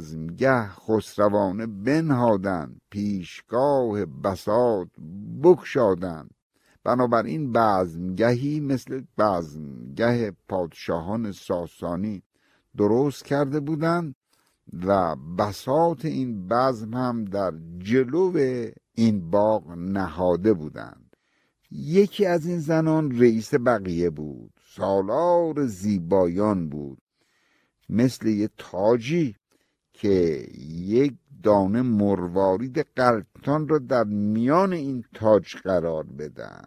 بزمگه 0.00 0.68
خسروانه 0.68 1.66
بنهادند 1.66 2.80
پیشگاه 2.90 4.04
بساط 4.04 4.88
بکشادند 5.42 6.30
بنابراین 6.84 7.52
بزمگهی 7.52 8.60
مثل 8.60 9.02
بزمگه 9.18 10.32
پادشاهان 10.48 11.32
ساسانی 11.32 12.22
درست 12.76 13.24
کرده 13.24 13.60
بودند 13.60 14.14
و 14.86 15.16
بساط 15.16 16.04
این 16.04 16.48
بزم 16.48 16.94
هم 16.94 17.24
در 17.24 17.52
جلو 17.78 18.32
این 18.94 19.30
باغ 19.30 19.70
نهاده 19.70 20.52
بودند. 20.52 21.16
یکی 21.70 22.26
از 22.26 22.46
این 22.46 22.58
زنان 22.58 23.20
رئیس 23.20 23.54
بقیه 23.54 24.10
بود 24.10 24.52
سالار 24.76 25.66
زیبایان 25.66 26.68
بود. 26.68 26.98
مثل 27.88 28.28
یه 28.28 28.50
تاجی 28.58 29.36
که 30.00 30.46
یک 30.68 31.14
دانه 31.42 31.82
مروارید 31.82 32.78
قلطان 32.78 33.68
را 33.68 33.78
در 33.78 34.04
میان 34.04 34.72
این 34.72 35.04
تاج 35.14 35.56
قرار 35.56 36.04
بدن 36.04 36.64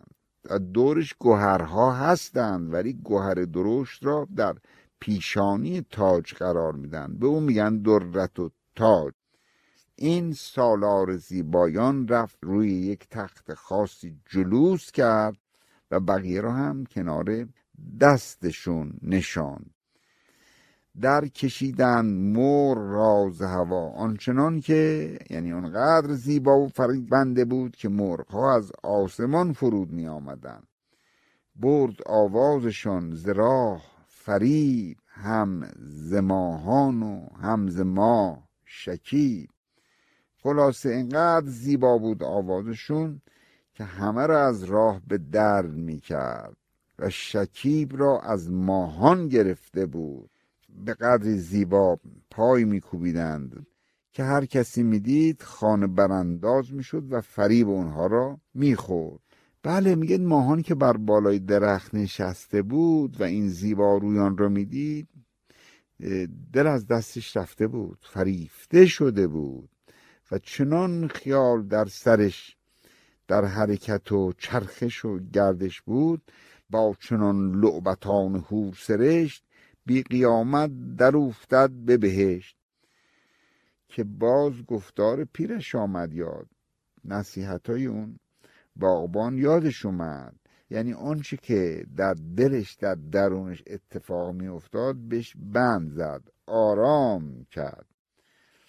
دورش 0.74 1.14
گوهرها 1.14 1.92
هستند 1.94 2.74
ولی 2.74 2.94
گوهر 2.94 3.34
درشت 3.34 4.06
را 4.06 4.28
در 4.36 4.56
پیشانی 5.00 5.82
تاج 5.82 6.34
قرار 6.34 6.74
میدن 6.74 7.16
به 7.20 7.28
اون 7.28 7.44
میگن 7.44 7.78
درت 7.78 8.40
و 8.40 8.50
تاج. 8.76 9.14
این 9.96 10.34
سالار 10.34 11.18
زیبایان 11.18 12.08
رفت 12.08 12.38
روی 12.42 12.72
یک 12.72 13.08
تخت 13.10 13.54
خاصی 13.54 14.16
جلوس 14.30 14.92
کرد 14.92 15.38
و 15.92 16.00
بقیه 16.00 16.42
را 16.42 16.54
هم 16.54 16.86
کنار 16.86 17.48
دستشون 18.00 18.94
نشاند. 19.02 19.73
در 21.02 21.28
کشیدن 21.28 22.06
مور 22.06 22.78
راز 22.78 23.42
هوا. 23.42 23.90
آنچنان 23.90 24.60
که 24.60 25.20
یعنی 25.30 25.52
اونقدر 25.52 26.14
زیبا 26.14 26.60
و 26.60 26.70
بنده 27.10 27.46
بود 27.46 27.76
که 27.76 27.90
مرغها 27.90 28.56
از 28.56 28.72
آسمان 28.84 29.54
فرود 29.54 29.92
می 29.92 30.08
آمدن. 30.08 30.64
برد 31.56 31.96
آوازشان 32.06 33.16
زراح 33.16 33.82
فریب 34.08 34.98
هم 35.08 35.68
زماهان 35.86 37.04
و 37.04 37.28
هم 37.42 37.68
زما 37.68 38.44
شکیب. 38.66 39.50
خلاصه 40.44 40.90
اینقدر 40.90 41.48
زیبا 41.48 41.98
بود 41.98 42.24
آوازشون 42.24 43.22
که 43.74 43.84
همه 43.84 44.28
را 44.28 44.48
از 44.48 44.64
راه 44.64 45.02
به 45.08 45.18
در 45.18 45.62
می 45.66 46.00
کرد 46.00 46.58
و 47.00 47.10
شکیب 47.10 47.98
را 47.98 48.20
از 48.20 48.52
ماهان 48.52 49.28
گرفته 49.28 49.86
بود. 49.86 50.30
به 50.86 50.94
قدری 50.94 51.38
زیبا 51.38 52.00
پای 52.32 52.66
میکوبیدند 52.66 53.68
که 54.12 54.24
هر 54.24 54.46
کسی 54.46 54.84
می‌دید 54.84 55.42
خانه 55.42 55.88
برانداز 55.88 56.74
می‌شد 56.74 57.14
و 57.14 57.22
فریب 57.22 57.70
اونها 57.70 58.08
را 58.08 58.40
می‌خورد. 58.54 59.20
بله 59.64 59.96
میگه 59.96 60.18
ماهان 60.18 60.62
که 60.62 60.76
بر 60.76 60.98
بالای 60.98 61.40
درخت 61.40 61.96
نشسته 61.96 62.62
بود 62.62 63.22
و 63.22 63.24
این 63.24 63.48
زیبا 63.48 63.98
رویان 63.98 64.38
را 64.38 64.50
می‌دید 64.50 65.08
دل 66.54 66.68
از 66.68 66.88
دستش 66.88 67.38
رفته 67.38 67.68
بود 67.68 67.98
فریفته 68.02 68.86
شده 68.86 69.28
بود 69.28 69.70
و 70.32 70.38
چنان 70.40 71.08
خیال 71.08 71.68
در 71.68 71.86
سرش 71.86 72.58
در 73.28 73.46
حرکت 73.46 74.12
و 74.12 74.34
چرخش 74.38 75.06
و 75.06 75.20
گردش 75.20 75.82
بود 75.82 76.22
با 76.70 76.96
چنان 77.00 77.62
لعبتان 77.62 78.36
هور 78.36 78.74
سرشت 78.80 79.44
بی 79.86 80.04
قیامت 80.04 80.72
در 80.98 81.18
افتد 81.18 81.70
به 81.70 81.98
بهشت 81.98 82.58
که 83.88 84.04
باز 84.04 84.54
گفتار 84.68 85.24
پیرش 85.24 85.76
آمد 85.76 86.14
یاد. 86.14 86.48
نصیحت 87.06 87.70
های 87.70 87.86
اون 87.86 88.20
باغبان 88.76 89.38
یادش 89.38 89.86
اومد. 89.86 90.36
یعنی 90.70 90.94
آنچه 90.94 91.38
که 91.38 91.86
در 91.98 92.16
دلش 92.38 92.74
در 92.74 92.96
درونش 92.96 93.64
اتفاق 93.68 94.36
می 94.36 94.48
افتاد 94.48 94.96
بهش 94.96 95.36
بند 95.38 95.90
زد 95.90 96.22
آرام 96.48 97.46
کرد. 97.52 97.86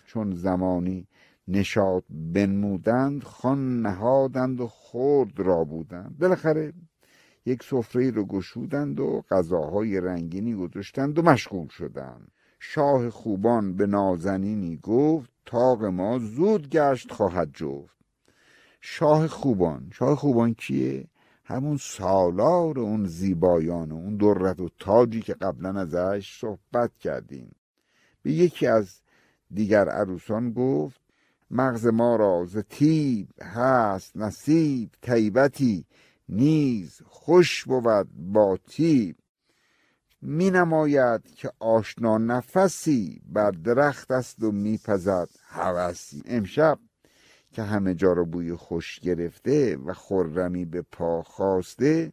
چون 0.07 0.35
زمانی 0.35 1.09
نشاط 1.49 2.05
بنمودند 2.11 3.23
خان 3.23 3.83
نهادند 3.83 4.61
و 4.61 4.67
خورد 4.67 5.41
را 5.41 5.65
بودند. 5.65 6.19
بالاخره 6.19 6.73
یک 7.47 7.63
سفره 7.63 8.11
رو 8.11 8.25
گشودند 8.25 9.01
و 9.01 9.23
غذاهای 9.31 10.01
رنگینی 10.01 10.55
گذاشتند 10.55 11.19
و 11.19 11.23
مشغول 11.23 11.69
شدند. 11.69 12.31
شاه 12.61 13.11
خوبان 13.11 13.77
به 13.77 13.87
نازنینی 13.87 14.77
گفت 14.77 15.31
تاق 15.47 15.85
ما 15.85 16.19
زود 16.19 16.71
گشت 16.71 17.13
خواهد 17.13 17.51
جفت. 17.55 17.97
شاه 18.81 19.27
خوبان 19.27 19.91
شاه 19.93 20.17
خوبان 20.17 20.55
کیه؟ 20.55 21.07
همون 21.45 21.77
سالار 21.77 22.79
اون 22.79 23.07
زیبایان 23.07 23.93
و 23.93 23.95
اون 23.95 24.17
درت 24.17 24.61
و 24.61 24.69
تاجی 24.79 25.21
که 25.21 25.35
قبلا 25.35 25.81
ازش 25.81 26.39
صحبت 26.41 26.91
کردیم. 27.01 27.55
به 28.23 28.33
یکی 28.33 28.67
از 28.67 29.01
دیگر 29.55 29.89
عروسان 29.89 30.53
گفت 30.53 31.01
مغز 31.51 31.87
ما 31.87 32.17
را 32.17 32.45
ز 32.45 32.59
تیب 32.59 33.29
هست 33.43 34.17
نصیب 34.17 34.91
طیبتی 35.03 35.85
نیز 36.29 37.03
خوش 37.07 37.65
بود 37.65 38.09
با 38.15 38.59
تیب 38.69 39.17
می 40.23 40.51
نماید 40.51 41.35
که 41.35 41.51
آشنا 41.59 42.19
نفسی 42.19 43.23
بر 43.27 43.51
درخت 43.51 44.11
است 44.11 44.43
و 44.43 44.53
میپزد 44.53 45.29
هوسی. 45.47 46.23
امشب 46.27 46.79
که 47.53 47.63
همه 47.63 47.95
جا 47.95 48.13
رو 48.13 48.27
بوی 48.27 48.55
خوش 48.55 49.01
گرفته 49.01 49.77
و 49.77 49.93
خرمی 49.93 50.65
به 50.65 50.83
پا 50.83 51.23
خواسته 51.23 52.13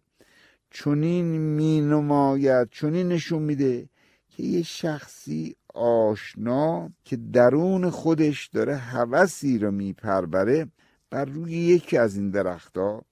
چونین 0.69 1.25
می 1.25 1.81
نماید 1.81 2.69
چونین 2.69 3.07
نشون 3.07 3.41
میده 3.41 3.89
که 4.29 4.43
یه 4.43 4.63
شخصی 4.63 5.55
آشنا 5.73 6.89
که 7.03 7.17
درون 7.17 7.89
خودش 7.89 8.47
داره 8.47 8.75
هوسی 8.75 9.57
رو 9.57 9.71
میپروره 9.71 10.67
بر 11.09 11.25
روی 11.25 11.51
یکی 11.51 11.97
از 11.97 12.15
این 12.15 12.29
درختها 12.29 13.05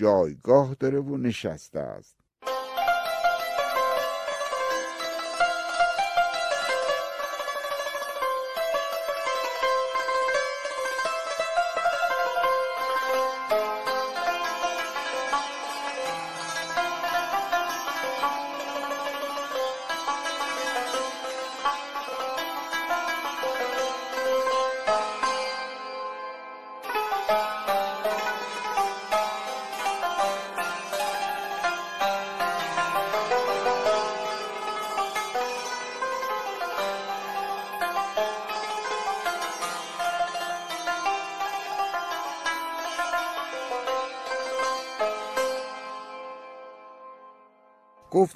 جایگاه 0.00 0.74
داره 0.80 1.00
و 1.00 1.18
نشسته 1.18 1.80
است. 1.80 2.19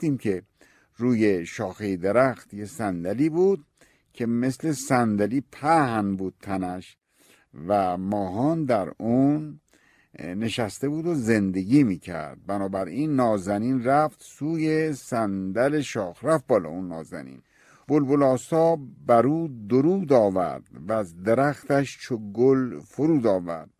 گفتیم 0.05 0.19
که 0.19 0.43
روی 0.97 1.47
شاخه 1.47 1.97
درخت 1.97 2.55
یه 2.55 2.65
صندلی 2.65 3.29
بود 3.29 3.65
که 4.13 4.27
مثل 4.27 4.73
صندلی 4.73 5.41
پهن 5.53 6.17
بود 6.17 6.35
تنش 6.43 6.97
و 7.69 7.97
ماهان 7.97 8.65
در 8.65 8.93
اون 8.99 9.61
نشسته 10.19 10.89
بود 10.89 11.07
و 11.07 11.15
زندگی 11.15 11.85
می‌کرد. 11.85 12.39
بنابراین 12.47 13.17
نازنین 13.17 13.85
رفت 13.85 14.23
سوی 14.23 14.93
صندل 14.93 15.81
شاخ 15.81 16.25
رفت 16.25 16.47
بالا 16.47 16.69
اون 16.69 16.89
نازنین. 16.89 17.43
بلبل 17.89 18.23
آسا 18.23 18.79
برو 19.07 19.49
درود 19.69 20.13
آورد 20.13 20.63
و 20.89 20.93
از 20.93 21.23
درختش 21.23 21.99
چو 21.99 22.33
گل 22.33 22.81
فرود 22.81 23.27
آورد. 23.27 23.71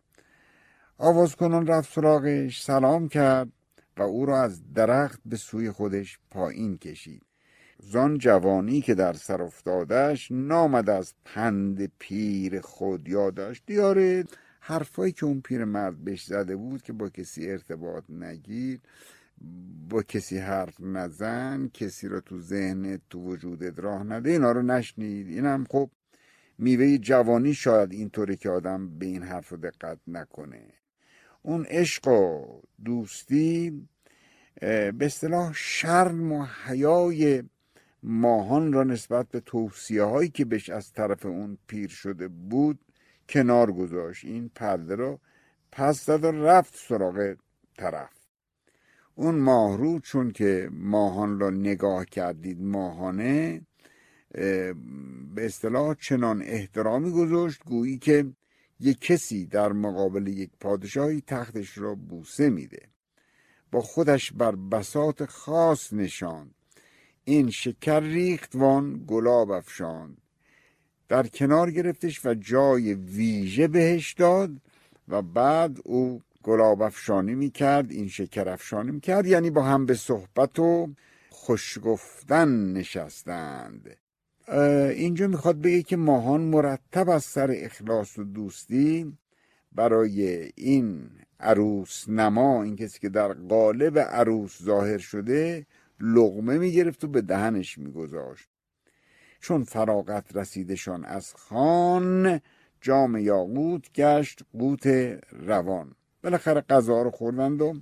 آواز 0.97 1.35
کنان 1.35 1.67
رفت 1.67 1.93
سراغش 1.93 2.63
سلام 2.63 3.07
کرد. 3.07 3.49
و 3.97 4.01
او 4.01 4.25
را 4.25 4.41
از 4.41 4.73
درخت 4.73 5.19
به 5.25 5.37
سوی 5.37 5.71
خودش 5.71 6.19
پایین 6.31 6.77
کشید. 6.77 7.23
زان 7.79 8.17
جوانی 8.17 8.81
که 8.81 8.95
در 8.95 9.13
سر 9.13 9.41
افتادش 9.41 10.31
نامد 10.31 10.89
از 10.89 11.13
پند 11.25 11.91
پیر 11.99 12.61
خود 12.61 13.07
یادش 13.07 13.61
دیاره 13.65 14.23
حرفایی 14.59 15.11
که 15.11 15.25
اون 15.25 15.41
پیر 15.41 15.65
مرد 15.65 15.97
بهش 15.97 16.25
زده 16.25 16.55
بود 16.55 16.81
که 16.81 16.93
با 16.93 17.09
کسی 17.09 17.49
ارتباط 17.49 18.03
نگیر 18.09 18.79
با 19.89 20.03
کسی 20.03 20.37
حرف 20.37 20.75
نزن 20.79 21.69
کسی 21.73 22.07
را 22.07 22.19
تو 22.19 22.39
ذهنت 22.39 23.01
تو 23.09 23.19
وجودت 23.19 23.79
راه 23.79 24.03
نده 24.03 24.29
اینا 24.29 24.51
رو 24.51 24.61
نشنید. 24.61 25.27
اینم 25.27 25.65
خب 25.69 25.89
میوه 26.57 26.97
جوانی 26.97 27.53
شاید 27.53 27.91
اینطوری 27.91 28.37
که 28.37 28.49
آدم 28.49 28.99
به 28.99 29.05
این 29.05 29.23
حرف 29.23 29.53
دقت 29.53 29.99
نکنه. 30.07 30.73
اون 31.45 31.65
عشق 31.65 32.07
و 32.07 32.45
دوستی 32.85 33.87
به 34.61 34.95
اصطلاح 35.01 35.53
شرم 35.53 36.31
و 36.31 36.45
حیای 36.65 37.43
ماهان 38.03 38.73
را 38.73 38.83
نسبت 38.83 39.29
به 39.29 39.39
توصیه 39.39 40.03
هایی 40.03 40.29
که 40.29 40.45
بهش 40.45 40.69
از 40.69 40.93
طرف 40.93 41.25
اون 41.25 41.57
پیر 41.67 41.89
شده 41.89 42.27
بود 42.27 42.79
کنار 43.29 43.71
گذاشت. 43.71 44.25
این 44.25 44.51
پرده 44.55 44.95
رو 44.95 45.19
پس 45.71 46.05
داد 46.05 46.23
و 46.23 46.31
رفت 46.31 46.75
سراغ 46.77 47.35
طرف. 47.77 48.09
اون 49.15 49.35
ماهرو 49.35 49.99
چون 49.99 50.31
که 50.31 50.69
ماهان 50.71 51.39
را 51.39 51.49
نگاه 51.49 52.05
کردید 52.05 52.61
ماهانه 52.61 53.61
به 55.35 55.45
اصطلاح 55.45 55.95
چنان 55.99 56.41
احترامی 56.41 57.11
گذاشت 57.11 57.63
گویی 57.65 57.97
که 57.97 58.25
یک 58.79 58.99
کسی 58.99 59.45
در 59.45 59.71
مقابل 59.71 60.27
یک 60.27 60.49
پادشاهی 60.59 61.23
تختش 61.27 61.77
را 61.77 61.95
بوسه 61.95 62.49
میده. 62.49 62.81
با 63.71 63.81
خودش 63.81 64.31
بر 64.31 64.55
بسات 64.55 65.25
خاص 65.25 65.93
نشاند. 65.93 66.55
این 67.23 67.49
شکر 67.49 67.99
ریخت 67.99 68.55
وان 68.55 69.03
گلاب 69.07 69.51
افشاند. 69.51 70.17
در 71.07 71.27
کنار 71.27 71.71
گرفتش 71.71 72.25
و 72.25 72.33
جای 72.33 72.93
ویژه 72.93 73.67
بهش 73.67 74.13
داد 74.13 74.51
و 75.07 75.21
بعد 75.21 75.77
او 75.83 76.21
گلاب 76.43 76.81
افشانی 76.81 77.35
می 77.35 77.49
کرد 77.49 77.91
این 77.91 78.07
شکر 78.07 78.49
افشانی 78.49 78.91
می 78.91 78.99
کرد 78.99 79.25
یعنی 79.25 79.49
با 79.49 79.63
هم 79.63 79.85
به 79.85 79.93
صحبت 79.93 80.59
و 80.59 80.89
خوش 81.29 81.77
گفتن 81.83 82.73
نشستند. 82.73 83.97
اینجا 84.47 85.27
می‌خواد 85.27 85.61
بگه 85.61 85.83
که 85.83 85.97
ماهان 85.97 86.41
مرتب 86.41 87.09
از 87.09 87.23
سر 87.23 87.51
اخلاص 87.55 88.19
و 88.19 88.23
دوستی 88.23 89.17
برای 89.71 90.51
این 90.55 91.09
عروس 91.39 92.09
نما 92.09 92.63
این 92.63 92.75
کسی 92.75 92.99
که 92.99 93.09
در 93.09 93.33
قالب 93.33 93.99
عروس 93.99 94.63
ظاهر 94.63 94.97
شده 94.97 95.65
لغمه 95.99 96.57
می‌گرفت 96.57 97.03
و 97.03 97.07
به 97.07 97.21
دهنش 97.21 97.77
میگذاشت. 97.77 98.49
چون 99.39 99.63
فراغت 99.63 100.35
رسیدشان 100.35 101.05
از 101.05 101.33
خان 101.35 102.41
جام 102.81 103.17
یاقوت 103.17 103.93
گشت 103.93 104.41
قوت 104.59 104.87
روان. 105.31 105.95
بالاخره 106.23 106.61
غذا 106.61 107.01
رو 107.01 107.11
خوردند 107.11 107.61
و 107.61 107.73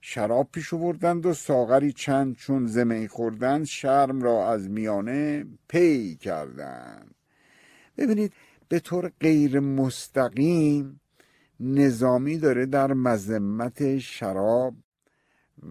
شراب 0.00 0.48
پیش 0.52 0.74
آوردند 0.74 1.26
و 1.26 1.34
ساغری 1.34 1.92
چند 1.92 2.36
چون 2.36 2.66
زمی 2.66 3.08
خوردند 3.08 3.64
شرم 3.64 4.22
را 4.22 4.52
از 4.52 4.70
میانه 4.70 5.46
پی 5.68 6.16
کردند. 6.16 7.14
ببینید 7.96 8.32
به 8.68 8.80
طور 8.80 9.12
غیر 9.20 9.60
مستقیم 9.60 11.00
نظامی 11.60 12.38
داره 12.38 12.66
در 12.66 12.92
مذمت 12.92 13.98
شراب 13.98 14.74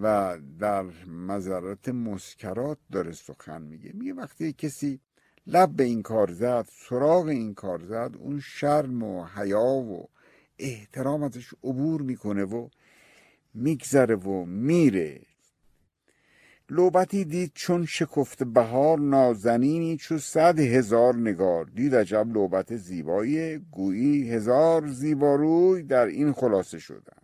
و 0.01 0.37
در 0.59 0.85
مذرات 1.07 1.89
مسکرات 1.89 2.77
داره 2.91 3.11
سخن 3.11 3.61
میگه. 3.61 3.91
میگه 3.93 4.13
وقتی 4.13 4.53
کسی 4.53 4.99
لب 5.47 5.69
به 5.69 5.83
این 5.83 6.01
کار 6.01 6.31
زد 6.31 6.67
سراغ 6.71 7.27
این 7.27 7.53
کار 7.53 7.79
زد 7.79 8.15
اون 8.19 8.39
شرم 8.39 9.03
و 9.03 9.25
حیا 9.25 9.63
و 9.63 10.09
احترام 10.59 11.23
ازش 11.23 11.53
عبور 11.63 12.01
می‌کنه 12.01 12.43
و 12.43 12.69
میگذره 13.53 14.15
و 14.15 14.45
میره. 14.45 15.21
لوبتی 16.69 17.25
دید 17.25 17.51
چون 17.55 17.85
شکفت 17.85 18.43
بهار 18.43 18.99
نازنینی 18.99 19.97
چو 19.97 20.17
صد 20.17 20.59
هزار 20.59 21.15
نگار. 21.15 21.65
دید 21.65 21.95
عجب 21.95 22.27
لوبت 22.33 22.75
زیبایی 22.75 23.57
گویی 23.57 24.29
هزار 24.29 24.87
زیباروی 24.87 25.83
در 25.83 26.05
این 26.05 26.33
خلاصه 26.33 26.79
شدن 26.79 27.19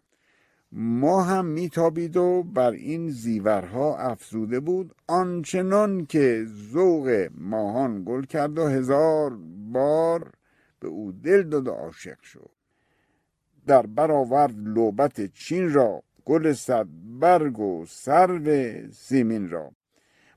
ما 0.77 1.23
هم 1.23 1.45
میتابید 1.45 2.17
و 2.17 2.43
بر 2.43 2.71
این 2.71 3.09
زیورها 3.09 3.97
افزوده 3.97 4.59
بود. 4.59 4.95
آنچنان 5.07 6.05
که 6.05 6.45
ذوق 6.71 7.29
ماهان 7.37 8.03
گل 8.07 8.23
کرد 8.23 8.59
و 8.59 8.67
هزار 8.67 9.37
بار 9.71 10.31
به 10.79 10.87
او 10.87 11.11
دل 11.11 11.43
داد 11.43 11.67
و 11.67 11.71
عاشق 11.71 12.21
شد. 12.21 12.49
در 13.67 13.85
برآورد 13.85 14.55
لوبت 14.57 15.33
چین 15.33 15.73
را 15.73 16.03
گل 16.25 16.53
صد 16.53 16.87
برگ 17.19 17.59
و 17.59 17.85
سرو 17.85 18.47
سیمین 18.91 19.49
را. 19.49 19.71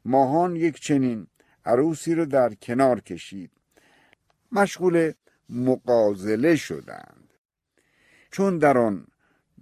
ماهان 0.05 0.57
یک 0.57 0.81
چنین 0.81 1.27
عروسی 1.65 2.15
رو 2.15 2.25
در 2.27 2.55
کنار 2.55 3.01
کشید. 3.01 3.51
مشغول 4.53 5.13
مقازله 5.49 6.57
شدند. 6.57 7.35
چون 8.31 8.59
در 8.59 8.79
آن 8.79 9.07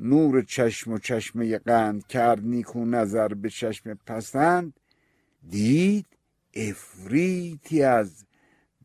نور 0.00 0.42
چشم 0.42 0.92
و 0.92 0.98
چشمه 0.98 1.58
قند 1.58 2.06
کرد 2.06 2.42
نیکو 2.42 2.84
نظر 2.84 3.28
به 3.28 3.50
چشم 3.50 3.94
پسند 4.06 4.80
دید 5.48 6.06
افریتی 6.54 7.82
از 7.82 8.24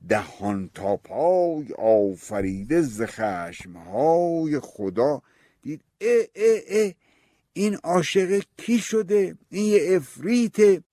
دهان 0.08 0.70
تا 0.74 0.98
پای 0.98 1.74
آفریده 1.78 2.82
ز 2.82 3.02
خشمهای 3.02 4.60
خدا. 4.60 5.22
دید 5.62 5.82
اه 6.02 6.26
اه 6.36 6.60
اه 6.68 6.92
این 7.54 7.76
عاشق 7.76 8.42
کی 8.58 8.80
شده؟ 8.80 9.38
این 9.50 9.66
یه 9.66 9.96
افریته. 9.96 10.84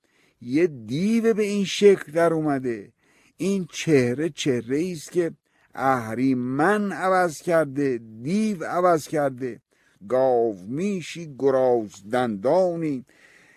یه 0.40 0.66
دیو 0.66 1.34
به 1.34 1.42
این 1.42 1.64
شکل 1.64 2.12
در 2.12 2.32
اومده. 2.32 2.92
این 3.36 3.68
چهره 3.72 4.30
چهره 4.30 4.90
است 4.92 5.12
که 5.12 5.30
اهریمن 5.74 6.92
عوض 6.92 7.42
کرده 7.42 8.00
دیو 8.22 8.64
عوض 8.64 9.08
کرده. 9.08 9.60
گاو 10.08 10.66
میشی 10.66 11.34
گراز 11.38 11.90
دندانی 12.10 13.04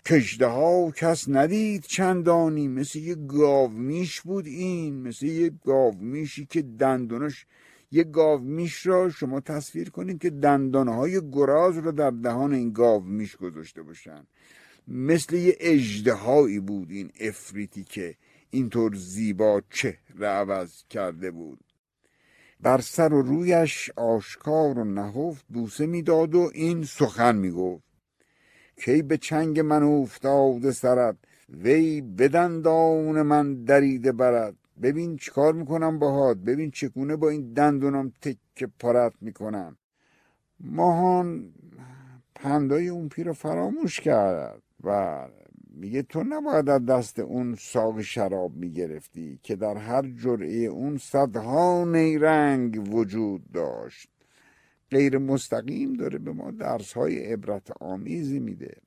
کشده 0.05 0.45
ها 0.45 0.91
کس 0.91 1.29
ندید 1.29 1.83
چندانی. 1.83 2.67
مثل 2.67 2.99
یه 2.99 3.15
گاومیش 3.15 4.21
بود 4.21 4.45
این 4.45 5.01
مثل 5.01 5.25
یه 5.25 5.51
گاومیشی 5.65 6.45
که 6.45 6.61
دندونش 6.61 7.45
یه 7.91 8.03
گاومیش 8.03 8.85
را 8.85 9.09
شما 9.09 9.39
تصویر 9.39 9.89
کنید 9.89 10.21
که 10.21 10.29
دندانهای 10.29 11.21
گراز 11.31 11.77
را 11.77 11.91
در 11.91 12.11
دهان 12.11 12.53
این 12.53 12.71
گاومیش 12.71 13.35
گذاشته 13.35 13.83
باشن. 13.83 14.27
مثل 14.87 15.35
یه 15.35 15.57
اجدهایی 15.59 16.59
بود 16.59 16.91
این 16.91 17.11
افریتی 17.19 17.83
که 17.83 18.15
اینطور 18.49 18.95
زیبا 18.95 19.61
چهره 19.69 20.27
عوض 20.27 20.83
کرده 20.89 21.31
بود. 21.31 21.59
بر 22.59 22.81
سر 22.81 23.13
و 23.13 23.21
رویش 23.21 23.91
آشکار 23.95 24.79
و 24.79 24.83
نهفت 24.83 25.45
بوسه 25.49 25.85
می‌داد 25.85 26.35
و 26.35 26.51
این 26.53 26.83
سخن 26.83 27.35
می‌گفت. 27.35 27.83
کی 28.75 29.01
به 29.01 29.17
چنگ 29.17 29.59
من 29.59 29.83
افتاده 29.83 30.71
سرت 30.71 31.15
وی 31.49 32.01
بدندان 32.01 33.21
من 33.21 33.63
دریده 33.63 34.11
برد. 34.11 34.55
ببین 34.81 35.17
چیکار 35.17 35.53
می‌کنم 35.53 35.99
باهات 35.99 36.37
ببین 36.37 36.71
چگونه 36.71 37.15
با 37.15 37.29
این 37.29 37.53
دندونم 37.53 38.11
تکه 38.21 38.67
پارت 38.79 39.13
می‌کنم. 39.21 39.77
ماهان 40.59 41.53
پندای 42.35 42.87
اون 42.87 43.09
پیر 43.09 43.27
رو 43.27 43.33
فراموش 43.33 43.99
کرد 43.99 44.61
و 44.83 45.17
میگه 45.73 46.01
تو 46.01 46.23
نباید 46.23 46.69
از 46.69 46.85
دست 46.85 47.19
اون 47.19 47.55
ساق 47.55 48.01
شراب 48.01 48.55
می‌گرفتی 48.55 49.39
که 49.43 49.55
در 49.55 49.77
هر 49.77 50.01
جرعه 50.01 50.57
اون 50.57 50.97
صدها 50.97 51.85
نیرنگ 51.85 52.93
وجود 52.93 53.51
داشت. 53.51 54.09
غیر 54.91 55.17
مستقیم 55.17 55.93
داره 55.93 56.19
به 56.19 56.33
ما 56.33 56.51
درس 56.51 56.93
های 56.93 57.33
عبرت 57.33 57.71
آمیزی 57.81 58.39
میده. 58.39 58.77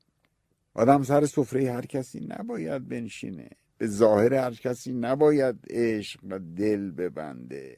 آدم 0.75 1.03
سر 1.03 1.27
سفره 1.27 1.73
هر 1.73 1.87
کسی 1.87 2.27
نباید 2.29 2.89
بنشینه. 2.89 3.51
به 3.85 3.91
ظاهر 3.91 4.35
هر 4.35 4.55
کسی 4.55 4.93
نباید 4.93 5.57
عشق 5.71 6.21
و 6.31 6.39
دل 6.39 6.91
ببنده. 6.91 7.77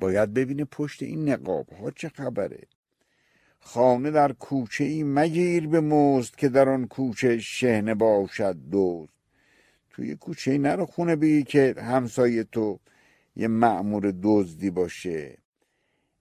باید 0.00 0.34
ببینه 0.34 0.64
پشت 0.64 1.02
این 1.02 1.28
نقاب 1.28 1.68
ها 1.68 1.90
چه 1.90 2.08
خبره. 2.08 2.62
خانه 3.60 4.10
در 4.10 4.32
کوچه 4.32 4.84
ای 4.84 5.02
مگیر 5.02 5.66
به 5.66 5.80
مزد 5.80 6.34
که 6.34 6.48
در 6.48 6.68
آن 6.68 6.86
کوچه 6.86 7.38
شهنه 7.38 7.94
باشد 7.94 8.56
دوست 8.70 9.12
توی 9.90 10.14
کوچه 10.14 10.50
ای 10.50 10.58
نرو 10.58 10.86
خونه 10.86 11.16
بگی 11.16 11.42
که 11.42 11.74
همسایه 11.78 12.44
تو 12.44 12.80
یه 13.36 13.48
معمور 13.48 14.14
دزدی 14.22 14.70
باشه. 14.70 15.38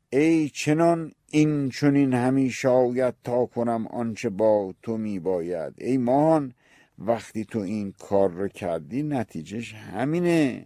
ای 0.10 0.50
چنان 0.50 1.12
این 1.32 1.70
چنین 1.70 2.14
همی 2.14 2.50
شاید 2.50 3.16
تا 3.24 3.46
کنم 3.46 3.88
آنچه 3.88 4.30
با 4.30 4.74
تو 4.82 4.98
می 4.98 5.20
باید 5.20 5.74
ای 5.78 5.98
ماهان 5.98 6.54
وقتی 6.98 7.46
تو 7.46 7.60
این 7.60 7.92
کار 7.92 8.32
رو 8.32 8.48
کردی 8.48 9.04
نتیجهش 9.04 9.74
همینه. 9.74 10.66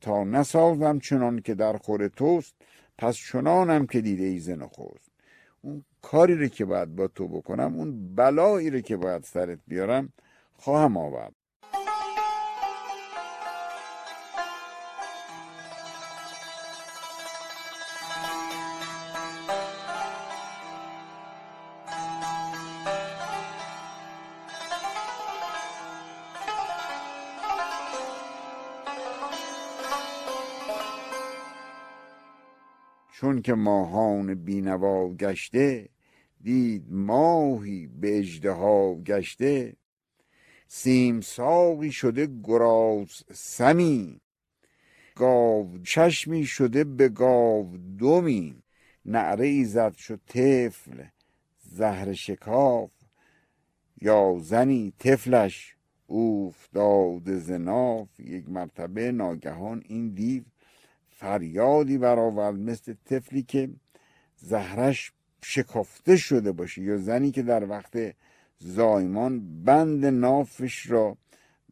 تا 0.00 0.24
نسازم 0.24 0.98
چنان 0.98 1.40
که 1.40 1.54
در 1.54 1.76
خور 1.76 2.08
توست 2.08 2.54
پس 2.98 3.16
چنانم 3.16 3.86
که 3.86 4.00
دیده 4.00 4.24
ای 4.24 4.56
نخست 4.56 5.10
اون 5.60 5.84
کاری 6.02 6.34
رو 6.34 6.48
که 6.48 6.64
باید 6.64 6.96
با 6.96 7.08
تو 7.08 7.28
بکنم 7.28 7.74
اون 7.74 8.14
بلایی 8.14 8.70
رو 8.70 8.80
که 8.80 8.96
باید 8.96 9.22
سرت 9.22 9.58
بیارم 9.66 10.12
خواهم 10.54 10.96
آورد. 10.96 11.34
چون 33.26 33.42
که 33.42 33.54
ماهان 33.54 34.34
بینوا 34.34 35.08
گشته 35.08 35.88
دید 36.40 36.86
ماهی 36.90 37.86
به 37.86 38.22
گشته. 39.06 39.76
سیم 40.68 41.20
ساقی 41.20 41.92
شده 41.92 42.28
گراز 42.44 43.24
سمی 43.32 44.20
گاو 45.16 45.78
چشمی 45.78 46.44
شده 46.44 46.84
به 46.84 47.08
گاو 47.08 47.76
دومی. 47.76 48.62
نعره 49.04 49.46
ای 49.46 49.64
زد 49.64 49.94
شد 49.94 50.20
طفل 50.26 51.04
زهر 51.58 52.12
شکاف. 52.12 52.90
یا 54.00 54.38
زنی 54.40 54.92
طفلش 54.98 55.76
اوفتاده 56.06 57.38
زناف 57.38 58.20
یک 58.20 58.48
مرتبه 58.48 59.12
ناگهان 59.12 59.82
این 59.86 60.08
دیو 60.08 60.42
فریادی 61.18 61.98
برآورد 61.98 62.54
مثل 62.54 62.94
طفلی 63.04 63.42
که 63.42 63.70
زهرش 64.36 65.12
شکافته 65.42 66.16
شده 66.16 66.52
باشه 66.52 66.82
یا 66.82 66.96
زنی 66.96 67.30
که 67.30 67.42
در 67.42 67.70
وقت 67.70 68.14
زایمان 68.58 69.64
بند 69.64 70.06
نافش 70.06 70.90
را 70.90 71.16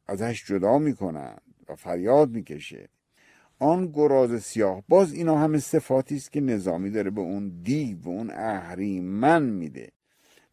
ازش 0.06 0.44
جدا 0.46 0.78
می‌کنند 0.78 1.42
و 1.68 1.74
فریاد 1.74 2.30
می‌کشه. 2.30 2.88
آن 3.58 3.92
گراز 3.92 4.42
سیاه 4.42 4.82
باز 4.88 5.12
اینا 5.12 5.38
همه 5.38 5.58
صفاتی 5.58 6.16
است 6.16 6.32
که 6.32 6.40
نظامی 6.40 6.90
داره 6.90 7.10
به 7.10 7.20
اون 7.20 7.48
دیو 7.62 8.02
و 8.02 8.08
اون 8.08 8.30
اهریمن 8.30 9.42
میده. 9.42 9.92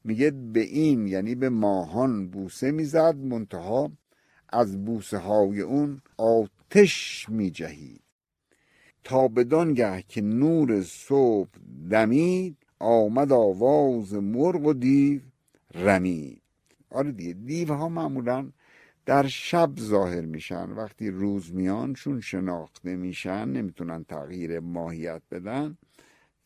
میگه 0.04 0.32
به 0.32 0.60
این 0.62 1.08
یعنی 1.08 1.36
به 1.36 1.50
ماهان 1.50 2.28
بوسه 2.28 2.72
می‌زد 2.72 3.16
منتها 3.16 3.92
از 4.50 4.86
بوسه 4.86 5.18
های 5.18 5.62
اون 5.62 6.02
آتش 6.18 7.26
میجهید. 7.30 8.01
تا 9.04 9.28
بدانگه 9.28 10.04
که 10.08 10.22
نور 10.22 10.82
صبح 10.82 11.49
دمید 11.91 12.58
آمد 12.80 13.32
آواز 13.32 14.14
مرغ 14.14 14.66
و 14.66 14.74
دیو 14.74 15.22
رمید. 15.76 16.41
آره 16.89 17.12
دیگه 17.12 17.34
دیوها 17.34 17.89
معمولا 17.89 18.49
در 19.06 19.28
شب 19.28 19.72
ظاهر 19.80 20.22
میشن. 20.22 20.72
وقتی 20.72 21.10
روز 21.10 21.54
میان 21.54 21.93
چون 21.93 22.22
شناخته 22.22 22.95
میشن 22.95 23.49
نمی‌تونن 23.49 24.04
تغییر 24.04 24.60
ماهیت 24.60 25.22
بدن 25.32 25.78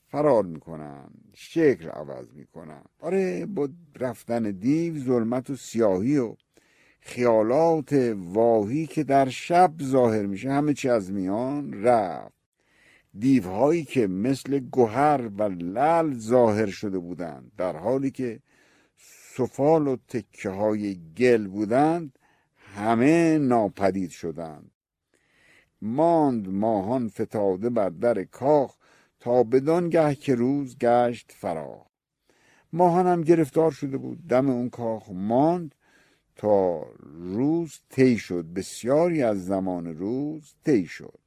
فرار 0.08 0.43
می‌کنن 0.43 1.10
شکل 1.34 1.89
عوض 1.89 2.34
می‌کنن. 2.34 2.82
آره 2.99 3.45
با 3.45 3.70
رفتن 3.99 4.51
دیو 4.51 4.97
ظلمت 4.97 5.49
و 5.49 5.56
سیاهی 5.56 6.18
و 6.18 6.36
خیالات 6.99 8.16
واهی 8.16 8.88
که 8.88 9.03
در 9.03 9.30
شب 9.30 9.74
ظاهر 9.82 10.26
میشه 10.26 10.51
همه 10.51 10.74
چی 10.74 10.89
از 10.89 11.12
میان 11.12 11.84
رفت. 11.84 12.45
دیوهایی 13.20 13.84
که 13.84 14.07
مثل 14.07 14.59
گوهر 14.59 15.30
و 15.38 15.43
لل 15.43 16.18
ظاهر 16.18 16.66
شده 16.66 16.99
بودند. 16.99 17.51
در 17.57 17.78
حالی 17.78 18.11
که 18.11 18.39
سفال 19.38 19.88
و 19.88 19.97
تکه 20.07 20.49
های 20.49 20.99
گل 21.18 21.47
بودند 21.47 22.20
همه 22.76 23.38
ناپدید 23.38 24.09
شدند. 24.09 24.72
ماند 25.82 26.49
ماهان 26.49 27.07
فتاده 27.07 27.70
بر 27.70 27.89
در 27.89 28.24
کاخ 28.24 28.76
تا 29.20 29.43
بدانگه 29.43 30.16
که 30.16 30.36
روز 30.36 30.78
گشت 30.78 31.32
فراخ. 31.38 31.88
ماهان 32.74 33.07
هم 33.07 33.22
گرفتار 33.22 33.72
شده 33.72 33.97
بود. 33.97 34.28
دم 34.28 34.49
اون 34.49 34.70
کاخ 34.70 35.09
ماند 35.09 35.76
تا 36.36 36.82
روز 37.03 37.80
طی 37.89 38.18
شد. 38.18 38.45
بسیاری 38.45 39.24
از 39.24 39.45
زمان 39.45 39.88
روز 39.88 40.53
طی 40.63 40.86
شد. 40.86 41.25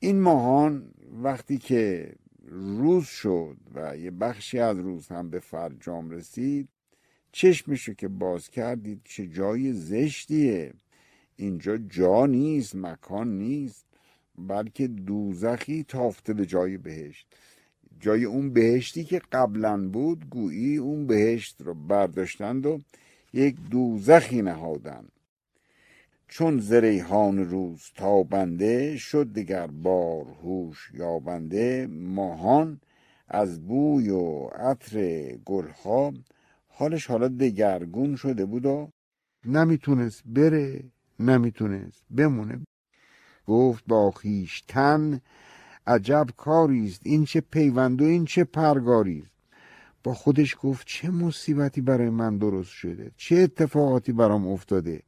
این 0.00 0.20
ماهان 0.20 0.90
وقتی 1.22 1.58
که 1.58 2.12
روز 2.50 3.04
شد 3.04 3.56
و 3.74 3.96
یه 3.96 4.10
بخشی 4.10 4.58
از 4.58 4.78
روز 4.78 5.08
هم 5.08 5.30
به 5.30 5.40
فرجام 5.40 6.10
رسید 6.10 6.68
چشمشو 7.32 7.94
که 7.94 8.08
باز 8.08 8.48
کردید 8.48 9.00
چه 9.04 9.26
جای 9.26 9.72
زشتیه. 9.72 10.72
اینجا 11.36 11.76
جا 11.76 12.26
نیست 12.26 12.76
مکان 12.76 13.38
نیست 13.38 13.86
بلکه 14.38 14.86
دوزخی 14.86 15.84
تافته 15.88 16.34
به 16.34 16.46
جای 16.46 16.76
بهشت. 16.76 17.26
جای 18.00 18.24
اون 18.24 18.52
بهشتی 18.52 19.04
که 19.04 19.20
قبلا 19.32 19.88
بود 19.88 20.30
گویی 20.30 20.76
اون 20.76 21.06
بهشت 21.06 21.60
رو 21.60 21.74
برداشتند 21.74 22.66
و 22.66 22.80
یک 23.32 23.56
دوزخی 23.70 24.42
نهادن 24.42 25.08
چون 26.28 26.58
زریحان 26.58 27.38
روز 27.38 27.82
تابنده 27.94 28.96
شد 28.96 29.32
دگر 29.32 29.66
بار 29.66 30.26
هوش 30.42 30.90
یابنده 30.94 31.88
ماهان 31.90 32.80
از 33.28 33.66
بوی 33.66 34.10
و 34.10 34.46
عطر 34.46 35.26
گلها. 35.44 36.12
حالش 36.68 37.06
حالا 37.06 37.28
دگرگون 37.28 38.16
شده 38.16 38.44
بود 38.44 38.66
و 38.66 38.90
نمی‌تونست 39.44 40.22
بره 40.26 40.84
نمی‌تونست 41.20 42.04
بمونه. 42.10 42.60
گفت 43.46 43.84
با 43.86 44.14
تن 44.68 45.20
عجب 45.86 46.26
کاریست 46.36 47.00
این 47.04 47.24
چه 47.24 47.40
پیوند 47.40 48.02
و 48.02 48.04
این 48.04 48.24
چه 48.24 48.44
پرگاریست 48.44 49.38
با 50.04 50.14
خودش 50.14 50.56
گفت 50.62 50.86
چه 50.86 51.10
مصیبتی 51.10 51.80
برای 51.80 52.10
من 52.10 52.38
درست 52.38 52.70
شده 52.70 53.10
چه 53.16 53.36
اتفاقاتی 53.36 54.12
برام 54.12 54.48
افتاده. 54.48 55.02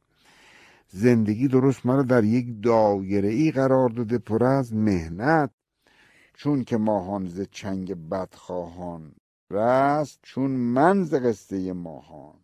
زندگی 0.93 1.47
درست 1.47 1.85
مرا 1.85 2.03
در 2.03 2.23
یک 2.23 2.63
دایره 2.63 3.29
ای 3.29 3.51
قرار 3.51 3.89
داده 3.89 4.17
پر 4.17 4.43
از 4.43 4.73
مهنت. 4.73 5.49
چون 6.33 6.63
که 6.63 6.77
ماهان 6.77 7.27
ز 7.27 7.41
چنگ 7.51 8.09
بدخواهان 8.09 9.11
رست 9.51 10.19
چون 10.23 10.51
من 10.51 11.03
ز 11.03 11.13
قصه 11.13 11.73
ماهان. 11.73 12.35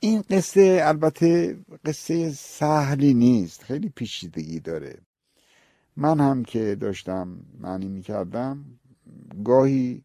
این 0.00 0.22
قصه 0.30 0.80
البته 0.84 1.58
قصه 1.84 2.30
سهلی 2.30 3.14
نیست 3.14 3.62
خیلی 3.62 3.88
پیچیدگی 3.88 4.60
داره. 4.60 4.98
من 5.96 6.20
هم 6.20 6.44
که 6.44 6.74
داشتم 6.74 7.38
معنی 7.60 7.88
می‌کردم 7.88 8.64
گاهی 9.44 10.04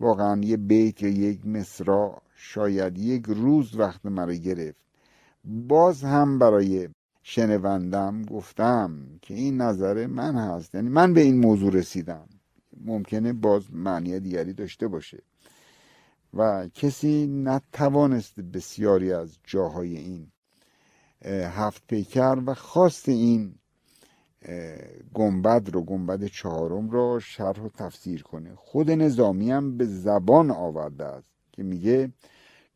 واقعا 0.00 0.40
یه 0.40 0.56
بیت 0.56 1.02
یا 1.02 1.08
یک 1.08 1.46
مصرا 1.46 2.22
شاید 2.36 2.98
یک 2.98 3.24
روز 3.26 3.74
وقت 3.74 4.06
مرا 4.06 4.34
گرفت. 4.34 4.85
باز 5.46 6.04
هم 6.04 6.38
برای 6.38 6.88
شنوندم 7.22 8.22
گفتم 8.22 9.06
که 9.22 9.34
این 9.34 9.60
نظر 9.60 10.06
من 10.06 10.34
هست. 10.34 10.74
یعنی 10.74 10.88
من 10.88 11.14
به 11.14 11.20
این 11.20 11.38
موضوع 11.38 11.72
رسیدم. 11.72 12.28
ممکنه 12.84 13.32
باز 13.32 13.62
معنی 13.72 14.20
دیگری 14.20 14.52
داشته 14.52 14.88
باشه. 14.88 15.22
و 16.34 16.68
کسی 16.74 17.26
نتوانست 17.26 18.40
بسیاری 18.40 19.12
از 19.12 19.38
جاهای 19.44 19.96
این 19.96 20.26
هفت 21.24 21.82
پیکر 21.86 22.42
و 22.46 22.54
خواست 22.54 23.08
این 23.08 23.54
گنبد 25.14 25.70
رو 25.74 25.82
گنبد 25.82 26.24
چهارم 26.24 26.90
رو 26.90 27.20
شرح 27.20 27.60
و 27.60 27.68
تفسیر 27.68 28.22
کنه. 28.22 28.54
خود 28.54 28.90
نظامی 28.90 29.50
هم 29.50 29.76
به 29.76 29.84
زبان 29.84 30.50
آورده 30.50 31.04
است 31.04 31.30
که 31.52 31.62
میگه 31.62 32.12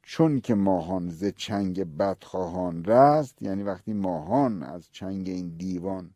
چون 0.02 0.40
که 0.40 0.54
ماهان 0.54 1.08
ز 1.08 1.24
چنگ 1.24 1.96
بدخواهان 1.96 2.84
رست 2.84 3.42
یعنی 3.42 3.62
وقتی 3.62 3.92
ماهان 3.92 4.62
از 4.62 4.88
چنگ 4.92 5.28
این 5.28 5.48
دیوان 5.48 6.10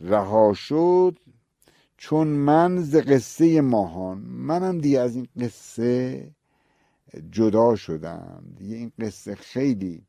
رها 0.00 0.52
شد 0.52 1.18
چون 1.96 2.28
من 2.28 2.80
ز 2.80 2.96
قصه 2.96 3.60
ماهان 3.60 4.18
منم 4.18 4.78
دیگه 4.78 5.00
از 5.00 5.16
این 5.16 5.28
قصه 5.40 6.30
جدا 7.30 7.76
شدم. 7.76 8.44
دیگه 8.56 8.76
این 8.76 8.92
قصه 8.98 9.34
خیلی 9.34 10.02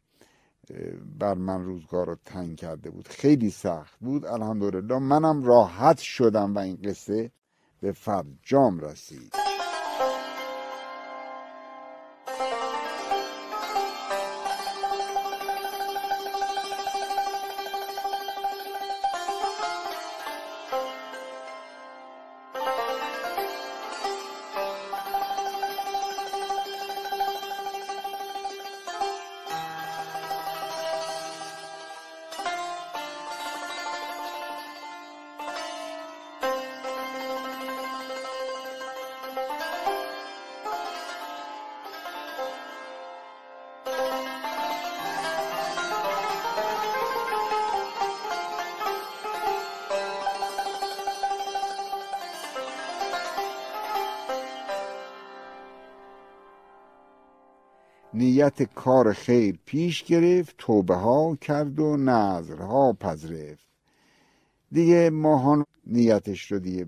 بر 1.19 1.33
من 1.33 1.63
روزگار 1.63 2.07
رو 2.07 2.15
تنگ 2.25 2.57
کرده 2.57 2.89
بود 2.89 3.07
خیلی 3.07 3.49
سخت 3.49 3.99
بود. 3.99 4.25
الحمدلله 4.25 4.99
منم 4.99 5.43
راحت 5.43 5.97
شدم 5.97 6.55
و 6.55 6.59
این 6.59 6.79
قصه 6.83 7.31
به 7.81 7.91
فرجام 7.91 8.79
رسید. 8.79 9.48
نیت 58.19 58.63
کار 58.63 59.13
خیر 59.13 59.59
پیش 59.65 60.03
گرفت 60.03 60.55
توبه 60.57 60.95
ها 60.95 61.35
کرد 61.35 61.79
و 61.79 61.97
نظرها 61.97 62.93
پذرفت. 62.93 63.67
دیگه 64.71 65.09
ماهان 65.09 65.65
نیتش 65.85 66.51
رو 66.51 66.59
دیگه 66.59 66.87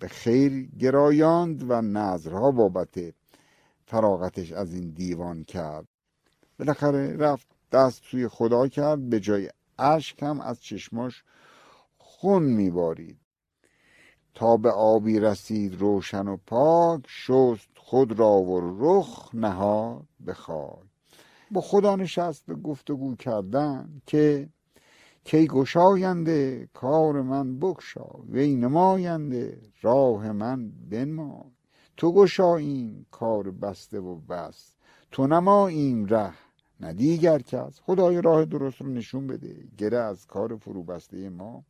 به 0.00 0.08
خیر 0.08 0.68
گرایاند 0.78 1.70
و 1.70 1.80
نظرها 1.80 2.50
بابت 2.50 3.14
فراغتش 3.86 4.52
از 4.52 4.74
این 4.74 4.90
دیوان 4.90 5.44
کرد. 5.44 5.86
بالاخره 6.58 7.16
رفت 7.16 7.46
دست 7.72 8.02
توی 8.10 8.28
خدا 8.28 8.68
کرد 8.68 9.08
به 9.10 9.20
جای 9.20 9.50
اشک 9.78 10.22
هم 10.22 10.40
از 10.40 10.60
چشماش 10.60 11.24
خون 11.98 12.42
میبارید. 12.42 13.18
تا 14.34 14.56
به 14.56 14.70
آبی 14.70 15.20
رسید 15.20 15.80
روشن 15.80 16.28
و 16.28 16.36
پاک 16.36 17.00
شست 17.06 17.77
خود 17.90 18.18
را 18.18 18.42
و 18.42 18.60
رخ 18.80 19.34
نهاد 19.34 20.04
به 20.20 20.36
با 21.50 21.60
خدا 21.60 21.96
نشست 21.96 22.46
به 22.46 22.54
گفتگو 22.54 23.14
کردن 23.14 24.02
که 24.06 24.48
کی 25.24 25.46
گشاینده 25.46 26.68
کار 26.74 27.22
من 27.22 27.58
بکشا 27.58 28.08
وی 28.28 28.56
نماینده 28.56 29.60
راه 29.82 30.32
من 30.32 30.70
بنما 30.90 31.52
تو 31.96 32.12
گشاییم 32.12 33.06
کار 33.10 33.50
بسته 33.50 34.00
و 34.00 34.16
بس 34.16 34.74
تو 35.10 35.26
نماییم 35.26 36.06
ره 36.06 36.34
نه 36.80 36.92
دیگر 36.92 37.38
کس. 37.38 37.80
خدای 37.80 38.22
راه 38.22 38.44
درست 38.44 38.80
رو 38.80 38.88
نشون 38.88 39.26
بده 39.26 39.68
گره 39.78 39.98
از 39.98 40.26
کار 40.26 40.56
فرو 40.56 40.82
بسته 40.82 41.28
ما 41.30 41.64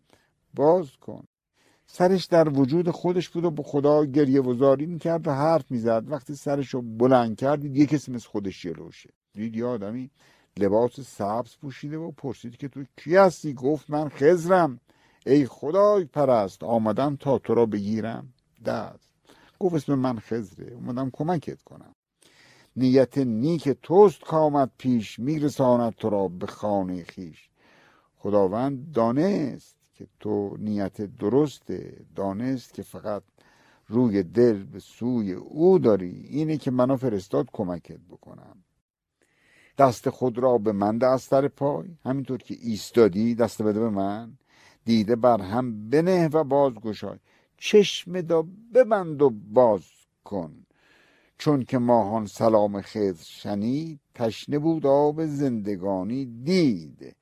باز 0.55 0.97
کن. 0.97 1.28
سرش 1.91 2.24
در 2.24 2.49
وجود 2.49 2.91
خودش 2.91 3.28
بود 3.28 3.45
و 3.45 3.51
به 3.51 3.62
خدا 3.62 4.05
گریه 4.05 4.41
وزاری 4.41 4.86
می‌کرد 4.86 5.28
و 5.28 5.34
حرف 5.34 5.70
می‌زد. 5.70 6.05
وقتی 6.09 6.34
سرش 6.34 6.74
رو 6.74 6.82
بلند 6.82 7.36
کرد 7.36 7.64
یه 7.64 7.86
کسی 7.86 8.12
مثل 8.12 8.28
خودش 8.28 8.62
جلوشه 8.62 9.11
دید 9.34 9.57
یه 9.57 9.64
آدمی 9.64 10.11
لباس 10.57 11.01
سبز 11.01 11.57
پوشیده 11.61 11.99
و 11.99 12.11
پرسید 12.11 12.57
که 12.57 12.68
تو 12.68 12.84
کی 12.97 13.16
هستی؟ 13.16 13.53
گفت 13.53 13.91
من 13.91 14.09
خزرم 14.09 14.80
ای 15.26 15.47
خدای 15.47 16.05
پرست 16.05 16.64
آمدم 16.64 17.16
تا 17.16 17.39
تو 17.39 17.55
را 17.55 17.66
بگیرم. 17.66 18.32
دست. 18.64 19.12
گفت 19.59 19.74
اسم 19.74 19.95
من 19.95 20.18
خزره 20.18 20.72
اومدم 20.72 21.11
کمکت 21.12 21.62
کنم. 21.62 21.95
نیت 22.76 23.18
نیک 23.18 23.68
توست 23.68 24.20
کامد 24.20 24.70
پیش 24.78 25.18
میرساند 25.18 25.93
تو 25.95 26.11
را 26.11 26.28
به 26.28 26.47
خانه 26.47 27.05
خیش. 27.05 27.51
خداوند 28.16 28.93
دانست 28.93 29.78
که 29.99 30.07
تو 30.20 30.57
نیت 30.59 31.01
درسته 31.03 31.96
دانست 32.16 32.74
که 32.74 32.82
فقط 32.82 33.22
روی 33.86 34.22
دل 34.22 34.62
به 34.64 34.78
سوی 34.78 35.32
او 35.32 35.78
داری. 35.78 36.26
اینه 36.30 36.57
که 36.57 36.70
منو 36.70 36.96
فرستاد 36.96 37.46
کمکت 37.53 38.01
بکنم. 38.11 38.57
دست 39.78 40.11
خود 40.11 40.38
را 40.38 40.59
به 40.59 40.72
من 40.72 41.03
از 41.03 41.22
سر 41.22 41.49
پای. 41.49 41.88
همینطور 42.05 42.38
که 42.38 42.57
ایستادی 42.61 43.34
دست 43.34 43.62
بده 43.62 43.80
به 43.80 43.90
من. 43.90 44.32
دیده 44.84 45.16
بر 45.16 45.40
هم 45.40 45.90
بنه 45.90 46.28
و 46.28 46.44
باز 46.44 46.74
گشای. 46.74 47.18
چشم 47.57 48.20
دا 48.20 48.44
ببند 48.74 49.22
و 49.22 49.30
باز 49.30 49.82
کن. 50.24 50.66
چون 51.38 51.64
که 51.64 51.78
ماهان 51.78 52.26
سلام 52.26 52.80
خضر 52.80 53.24
شنید 53.24 54.01
تشنه 54.14 54.59
بود 54.59 54.86
آب 54.86 55.26
زندگانی 55.26 56.24
دید. 56.26 57.16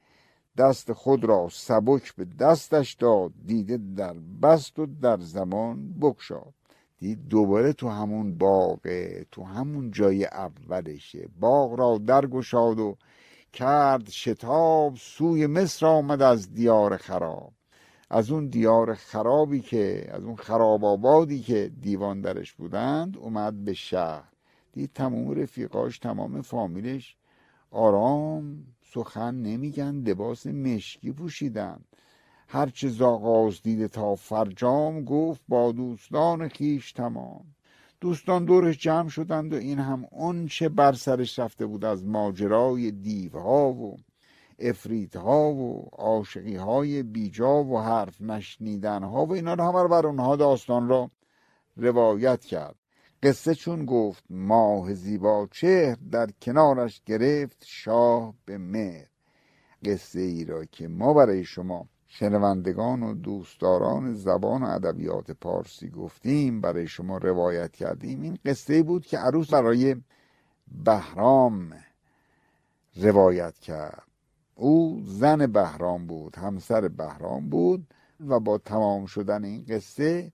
دست 0.58 0.92
خود 0.92 1.24
را 1.24 1.48
سبک 1.52 2.14
به 2.14 2.24
دستش 2.24 2.94
داد 2.94 3.32
دیده 3.46 3.78
در 3.96 4.14
بست 4.42 4.78
و 4.78 4.86
در 4.86 5.18
زمان 5.20 5.94
بکشاد 6.00 6.54
دید 6.98 7.28
دوباره 7.28 7.72
تو 7.72 7.88
همون 7.88 8.38
باغه 8.38 9.26
تو 9.32 9.44
همون 9.44 9.90
جای 9.90 10.24
اولشه 10.24 11.28
باغ 11.40 11.74
را 11.78 11.98
درگشاد 11.98 12.78
و 12.78 12.96
کرد 13.52 14.10
شتاب 14.10 14.96
سوی 14.96 15.46
مصر 15.46 15.86
آمد 15.86 16.22
از 16.22 16.54
دیار 16.54 16.96
خراب. 16.96 17.52
از 18.10 18.30
اون 18.30 18.46
دیار 18.46 18.94
خرابی 18.94 19.60
که 19.60 20.06
از 20.10 20.24
اون 20.24 20.36
خراب 20.36 20.84
آبادی 20.84 21.40
که 21.40 21.72
دیوان 21.80 22.20
درش 22.20 22.52
بودند 22.52 23.16
اومد 23.16 23.64
به 23.64 23.74
شهر. 23.74 24.28
دید 24.72 24.92
تمام 24.94 25.30
رفیقاش 25.30 25.98
تمام 25.98 26.42
فامیلش 26.42 27.16
آرام 27.70 28.64
سخن 28.96 29.34
نمیگن 29.34 29.94
لباس 29.94 30.46
مشکی 30.46 31.12
پوشیدن. 31.12 31.80
هرچه 32.48 32.88
زاغاز 32.88 33.62
دیده 33.62 33.88
تا 33.88 34.14
فرجام 34.14 35.04
گفت 35.04 35.40
با 35.48 35.72
دوستان 35.72 36.48
خیش 36.48 36.92
تمام. 36.92 37.44
دوستان 38.00 38.44
دورش 38.44 38.78
جمع 38.78 39.08
شدند 39.08 39.52
و 39.52 39.56
این 39.56 39.78
هم 39.78 40.06
اون 40.10 40.46
چه 40.46 40.68
بر 40.68 40.92
سرش 40.92 41.38
رفته 41.38 41.66
بود 41.66 41.84
از 41.84 42.04
ماجرای 42.04 42.90
دیوها 42.90 43.72
و 43.72 43.96
افریت 44.58 45.16
ها 45.16 45.52
و 45.52 45.88
عاشقی 45.92 46.56
های 46.56 47.02
بیجا 47.02 47.64
و 47.64 47.80
حرف 47.80 48.20
نشنیدن 48.20 49.02
ها 49.02 49.26
و 49.26 49.32
اینا 49.32 49.54
رو 49.54 49.64
همه 49.64 49.88
بر 49.88 50.06
اونها 50.06 50.36
داستان 50.36 50.88
را 50.88 51.10
روایت 51.76 52.44
کرد. 52.44 52.85
قصه 53.22 53.54
چون 53.54 53.84
گفت 53.84 54.24
ماه 54.30 54.94
زیبا 54.94 55.48
چهر 55.50 55.96
در 56.10 56.26
کنارش 56.42 57.02
گرفت 57.06 57.64
شاه 57.66 58.34
به 58.44 58.58
مهر. 58.58 59.06
قصه 59.84 60.20
ای 60.20 60.44
را 60.44 60.64
که 60.64 60.88
ما 60.88 61.14
برای 61.14 61.44
شما 61.44 61.88
شنوندگان 62.06 63.02
و 63.02 63.14
دوستداران 63.14 64.14
زبان 64.14 64.62
و 64.62 64.66
ادبیات 64.66 65.30
پارسی 65.30 65.90
گفتیم 65.90 66.60
برای 66.60 66.88
شما 66.88 67.18
روایت 67.18 67.72
کردیم. 67.72 68.22
این 68.22 68.38
قصه 68.44 68.82
بود 68.82 69.06
که 69.06 69.18
عروس 69.18 69.50
برای 69.50 69.96
بهرام 70.84 71.72
روایت 72.96 73.58
کرد. 73.58 74.02
او 74.54 75.00
زن 75.04 75.46
بهرام 75.46 76.06
بود 76.06 76.36
همسر 76.36 76.88
بهرام 76.88 77.48
بود 77.48 77.94
و 78.20 78.40
با 78.40 78.58
تمام 78.58 79.06
شدن 79.06 79.44
این 79.44 79.64
قصه 79.68 80.32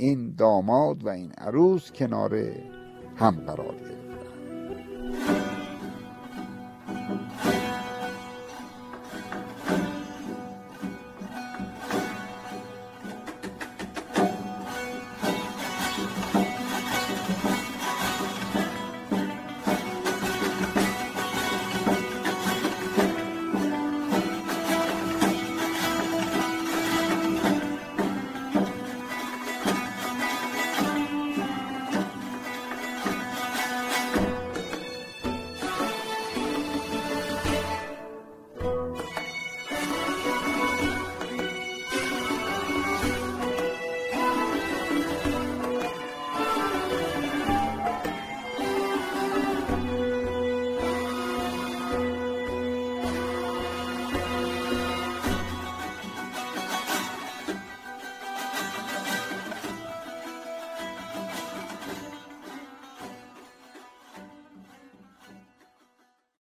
این 0.00 0.34
داماد 0.34 1.04
و 1.04 1.08
این 1.08 1.32
عروس 1.38 1.92
کنار 1.92 2.52
هم 3.16 3.30
قرار 3.30 3.74
گرفت. 3.74 4.07